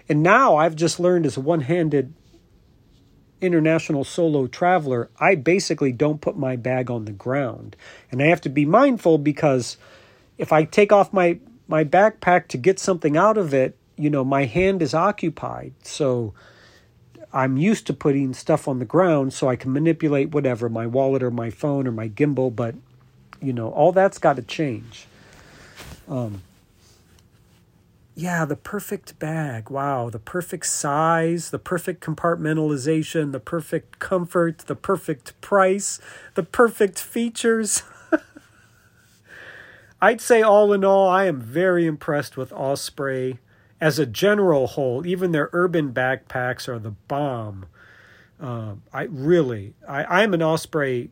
And 0.09 0.23
now 0.23 0.57
I've 0.57 0.77
just 0.77 0.99
learned 0.99 1.27
as 1.27 1.37
a 1.37 1.41
one 1.41 1.61
handed 1.61 2.15
international 3.41 4.05
solo 4.05 4.47
traveler, 4.47 5.11
I 5.21 5.35
basically 5.35 5.93
don't 5.93 6.21
put 6.21 6.37
my 6.37 6.57
bag 6.57 6.91
on 6.91 7.05
the 7.05 7.13
ground. 7.13 7.77
And 8.11 8.23
I 8.23 8.27
have 8.27 8.41
to 8.43 8.49
be 8.49 8.65
mindful 8.65 9.19
because 9.19 9.77
if 10.39 10.53
I 10.53 10.65
take 10.65 10.93
off 10.93 11.13
my, 11.13 11.39
my 11.67 11.85
backpack 11.85 12.49
to 12.49 12.59
get 12.59 12.79
something 12.79 13.17
out 13.17 13.39
of 13.39 13.55
it, 13.55 13.77
you 13.97 14.11
know, 14.11 14.25
my 14.25 14.45
hand 14.45 14.83
is 14.83 14.95
occupied. 14.95 15.75
So 15.83 16.35
I'm 17.33 17.57
used 17.57 17.87
to 17.89 17.93
putting 17.93 18.33
stuff 18.33 18.69
on 18.69 18.79
the 18.79 18.85
ground 18.85 19.33
so 19.33 19.49
I 19.49 19.57
can 19.57 19.73
manipulate 19.73 20.31
whatever, 20.31 20.69
my 20.69 20.87
wallet 20.87 21.23
or 21.23 21.31
my 21.31 21.51
phone 21.51 21.87
or 21.87 21.93
my 21.93 22.09
gimbal, 22.09 22.55
but 22.55 22.75
you 23.41 23.53
know, 23.53 23.69
all 23.71 23.93
that's 23.93 24.19
got 24.19 24.37
to 24.37 24.43
change. 24.43 25.07
Um, 26.09 26.43
yeah, 28.19 28.45
the 28.45 28.57
perfect 28.57 29.21
bag. 29.21 29.71
Wow, 29.71 30.11
the 30.11 30.19
perfect 30.19 30.67
size, 30.67 31.51
the 31.51 31.59
perfect 31.61 32.05
compartmentalization, 32.05 33.31
the 33.31 33.39
perfect 33.39 34.01
comfort, 34.01 34.59
the 34.67 34.75
perfect 34.75 35.41
price, 35.41 36.01
the 36.35 36.43
perfect 36.43 36.99
features. 36.99 37.85
I'd 40.03 40.21
say, 40.21 40.43
all 40.43 40.73
in 40.73 40.85
all, 40.85 41.09
I 41.09 41.27
am 41.27 41.41
very 41.41 41.87
impressed 41.87 42.37
with 42.37 42.53
Osprey 42.53 43.39
as 43.81 44.01
a 44.01 44.07
general 44.07 44.67
whole. 44.67 45.07
Even 45.07 45.31
their 45.31 45.49
urban 45.53 45.93
backpacks 45.93 46.67
are 46.67 46.81
the 46.81 46.97
bomb. 47.07 47.67
Uh, 48.41 48.75
I 48.93 49.03
really, 49.05 49.75
I, 49.89 50.23
I'm 50.23 50.35
an 50.35 50.43
Osprey 50.43 51.11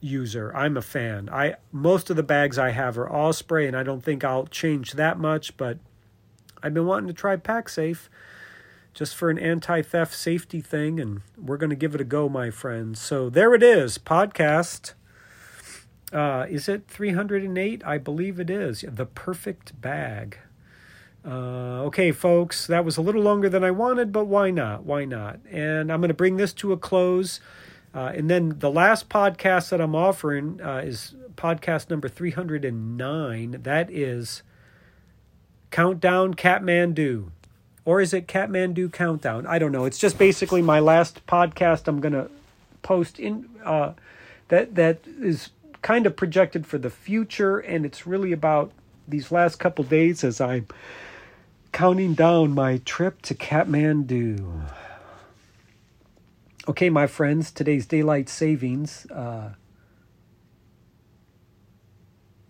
user. 0.00 0.54
I'm 0.54 0.76
a 0.76 0.82
fan. 0.82 1.28
I 1.30 1.56
most 1.72 2.10
of 2.10 2.16
the 2.16 2.22
bags 2.22 2.58
I 2.58 2.70
have 2.70 2.98
are 2.98 3.10
Osprey, 3.10 3.66
and 3.66 3.76
I 3.76 3.82
don't 3.82 4.02
think 4.02 4.24
I'll 4.24 4.46
change 4.46 4.92
that 4.92 5.18
much. 5.18 5.56
But 5.56 5.78
I've 6.62 6.74
been 6.74 6.86
wanting 6.86 7.08
to 7.08 7.14
try 7.14 7.36
PacSafe 7.36 8.08
just 8.92 9.14
for 9.14 9.30
an 9.30 9.38
anti-theft 9.38 10.14
safety 10.14 10.60
thing, 10.60 10.98
and 10.98 11.22
we're 11.38 11.56
going 11.56 11.70
to 11.70 11.76
give 11.76 11.94
it 11.94 12.00
a 12.00 12.04
go, 12.04 12.28
my 12.28 12.50
friends. 12.50 13.00
So 13.00 13.30
there 13.30 13.54
it 13.54 13.62
is, 13.62 13.98
podcast 13.98 14.94
Uh, 16.12 16.44
is 16.50 16.68
it 16.68 16.88
308? 16.88 17.82
I 17.86 17.96
believe 17.98 18.40
it 18.40 18.50
is. 18.50 18.84
The 18.86 19.06
Perfect 19.06 19.80
Bag. 19.80 20.38
Uh, 21.24 21.84
okay, 21.84 22.10
folks, 22.10 22.66
that 22.66 22.84
was 22.84 22.96
a 22.96 23.02
little 23.02 23.22
longer 23.22 23.48
than 23.48 23.62
I 23.62 23.70
wanted, 23.70 24.10
but 24.10 24.24
why 24.24 24.50
not? 24.50 24.84
Why 24.84 25.04
not? 25.04 25.38
And 25.50 25.92
I'm 25.92 26.00
going 26.00 26.08
to 26.08 26.14
bring 26.14 26.36
this 26.36 26.52
to 26.54 26.72
a 26.72 26.76
close. 26.76 27.40
Uh, 27.94 28.12
and 28.14 28.30
then 28.30 28.58
the 28.58 28.70
last 28.70 29.08
podcast 29.08 29.70
that 29.70 29.80
I'm 29.80 29.94
offering 29.94 30.60
uh, 30.62 30.82
is 30.84 31.14
podcast 31.36 31.90
number 31.90 32.08
309. 32.08 33.62
That 33.62 33.90
is 33.90 34.42
Countdown 35.70 36.34
Kathmandu. 36.34 37.30
Or 37.84 38.00
is 38.00 38.12
it 38.12 38.28
Kathmandu 38.28 38.92
Countdown? 38.92 39.46
I 39.46 39.58
don't 39.58 39.72
know. 39.72 39.84
It's 39.84 39.98
just 39.98 40.18
basically 40.18 40.62
my 40.62 40.78
last 40.78 41.26
podcast 41.26 41.88
I'm 41.88 42.00
going 42.00 42.12
to 42.12 42.30
post 42.82 43.18
in 43.18 43.48
uh, 43.64 43.92
that 44.48 44.74
that 44.74 45.00
is 45.20 45.50
kind 45.82 46.06
of 46.06 46.14
projected 46.16 46.66
for 46.66 46.78
the 46.78 46.90
future 46.90 47.58
and 47.58 47.86
it's 47.86 48.06
really 48.06 48.32
about 48.32 48.70
these 49.08 49.32
last 49.32 49.56
couple 49.58 49.82
days 49.84 50.22
as 50.22 50.40
I'm 50.40 50.66
counting 51.72 52.14
down 52.14 52.52
my 52.52 52.78
trip 52.84 53.22
to 53.22 53.34
Kathmandu. 53.34 54.70
Okay, 56.68 56.90
my 56.90 57.06
friends, 57.06 57.50
today's 57.50 57.86
daylight 57.86 58.28
savings, 58.28 59.06
uh, 59.10 59.54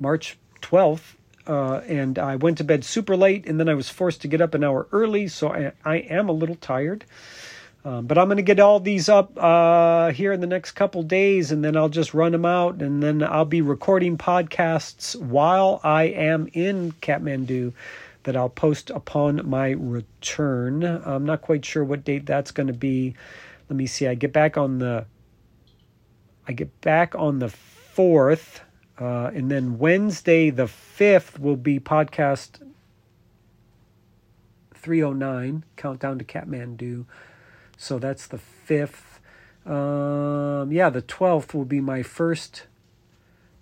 March 0.01 0.37
12th, 0.63 1.15
uh, 1.47 1.77
and 1.87 2.19
I 2.19 2.35
went 2.35 2.59
to 2.59 2.65
bed 2.65 2.85
super 2.85 3.17
late, 3.17 3.47
and 3.47 3.61
then 3.61 3.69
I 3.69 3.75
was 3.75 3.89
forced 3.89 4.23
to 4.23 4.29
get 4.29 4.41
up 4.41 4.55
an 4.55 4.65
hour 4.65 4.89
early, 4.91 5.29
so 5.29 5.53
I, 5.53 5.73
I 5.85 5.97
am 5.99 6.29
a 6.29 6.33
little 6.33 6.57
tired. 6.57 7.05
Um, 7.85 8.07
but 8.07 8.19
I'm 8.19 8.27
going 8.27 8.39
to 8.39 8.43
get 8.43 8.59
all 8.59 8.81
these 8.81 9.09
up 9.09 9.39
uh, 9.39 10.11
here 10.11 10.33
in 10.33 10.41
the 10.41 10.47
next 10.49 10.73
couple 10.73 11.05
days, 11.05 11.53
and 11.53 11.65
then 11.65 11.77
I'll 11.77 11.89
just 11.89 12.13
run 12.13 12.33
them 12.33 12.45
out, 12.45 12.83
and 12.83 13.01
then 13.01 13.23
I'll 13.23 13.45
be 13.45 13.63
recording 13.63 14.19
podcasts 14.19 15.15
while 15.15 15.81
I 15.85 16.05
am 16.05 16.49
in 16.53 16.93
Kathmandu 17.01 17.75
that 18.25 18.37
I'll 18.37 18.51
post 18.51 18.91
upon 18.91 19.49
my 19.49 19.71
return. 19.71 20.83
I'm 20.83 21.25
not 21.25 21.43
quite 21.43 21.65
sure 21.65 21.85
what 21.85 22.05
date 22.05 22.27
that's 22.27 22.51
going 22.51 22.67
to 22.67 22.73
be. 22.73 23.15
Let 23.71 23.77
me 23.77 23.87
see. 23.87 24.09
I 24.09 24.15
get 24.15 24.33
back 24.33 24.59
on 24.59 24.79
the 24.79 25.07
I 26.47 26.53
get 26.53 26.81
back 26.81 27.15
on 27.15 27.39
the 27.39 27.49
fourth, 27.49 28.63
uh, 28.99 29.31
and 29.33 29.49
then 29.49 29.79
Wednesday 29.79 30.51
the 30.51 30.67
fifth 30.67 31.39
will 31.39 31.57
be 31.57 31.79
podcast 31.79 32.61
309 34.75 35.65
countdown 35.77 36.19
to 36.19 36.25
Kathmandu. 36.25 37.05
So 37.77 38.01
that's 38.01 38.27
the 38.27 38.39
fifth. 38.39 39.21
Um, 39.65 40.73
yeah, 40.73 40.91
the 40.91 41.03
twelfth 41.03 41.55
will 41.55 41.65
be 41.65 41.81
my 41.81 42.03
first 42.03 42.67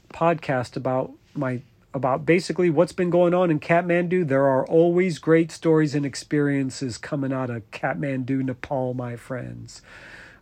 podcast 0.09 0.75
about 0.75 1.12
my 1.35 1.61
about 1.98 2.24
basically 2.24 2.70
what's 2.70 2.92
been 2.92 3.11
going 3.11 3.34
on 3.34 3.50
in 3.50 3.61
Kathmandu. 3.61 4.26
There 4.26 4.46
are 4.46 4.66
always 4.66 5.18
great 5.18 5.52
stories 5.52 5.94
and 5.94 6.06
experiences 6.06 6.96
coming 6.96 7.32
out 7.32 7.50
of 7.50 7.70
Kathmandu, 7.70 8.42
Nepal, 8.42 8.94
my 8.94 9.16
friends. 9.16 9.82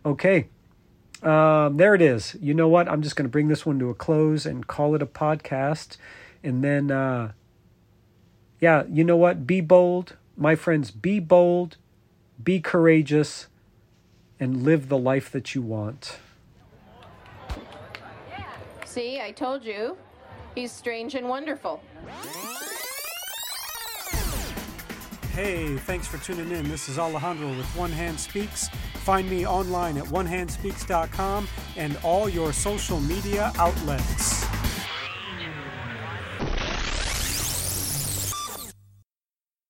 Okay, 0.05 0.47
um, 1.23 1.77
there 1.77 1.95
it 1.95 2.01
is. 2.01 2.37
You 2.39 2.53
know 2.53 2.67
what? 2.67 2.87
I'm 2.87 3.01
just 3.01 3.15
going 3.15 3.25
to 3.25 3.29
bring 3.29 3.47
this 3.47 3.65
one 3.65 3.79
to 3.79 3.89
a 3.89 3.93
close 3.93 4.45
and 4.45 4.65
call 4.67 4.95
it 4.95 5.01
a 5.01 5.07
podcast. 5.07 5.97
And 6.43 6.63
then, 6.63 6.91
uh, 6.91 7.33
yeah, 8.59 8.83
you 8.89 9.03
know 9.03 9.17
what? 9.17 9.47
Be 9.47 9.59
bold, 9.59 10.15
my 10.37 10.55
friends. 10.55 10.91
Be 10.91 11.19
bold, 11.19 11.77
be 12.41 12.59
courageous, 12.59 13.47
and 14.39 14.63
live 14.63 14.87
the 14.87 14.97
life 14.97 15.31
that 15.31 15.55
you 15.55 15.61
want. 15.61 16.19
See, 18.85 19.19
I 19.19 19.31
told 19.31 19.65
you. 19.65 19.97
He's 20.57 20.71
strange 20.71 21.13
and 21.13 21.29
wonderful. 21.29 21.83
Hey, 25.33 25.77
thanks 25.77 26.07
for 26.07 26.17
tuning 26.17 26.49
in. 26.49 26.67
This 26.67 26.89
is 26.89 26.97
Alejandro 26.97 27.49
with 27.49 27.67
One 27.75 27.91
Hand 27.91 28.19
Speaks. 28.19 28.67
Find 29.03 29.29
me 29.29 29.45
online 29.45 29.99
at 29.99 30.05
onehandspeaks.com 30.05 31.47
and 31.75 31.95
all 32.01 32.27
your 32.27 32.53
social 32.53 32.99
media 33.01 33.51
outlets. 33.59 34.46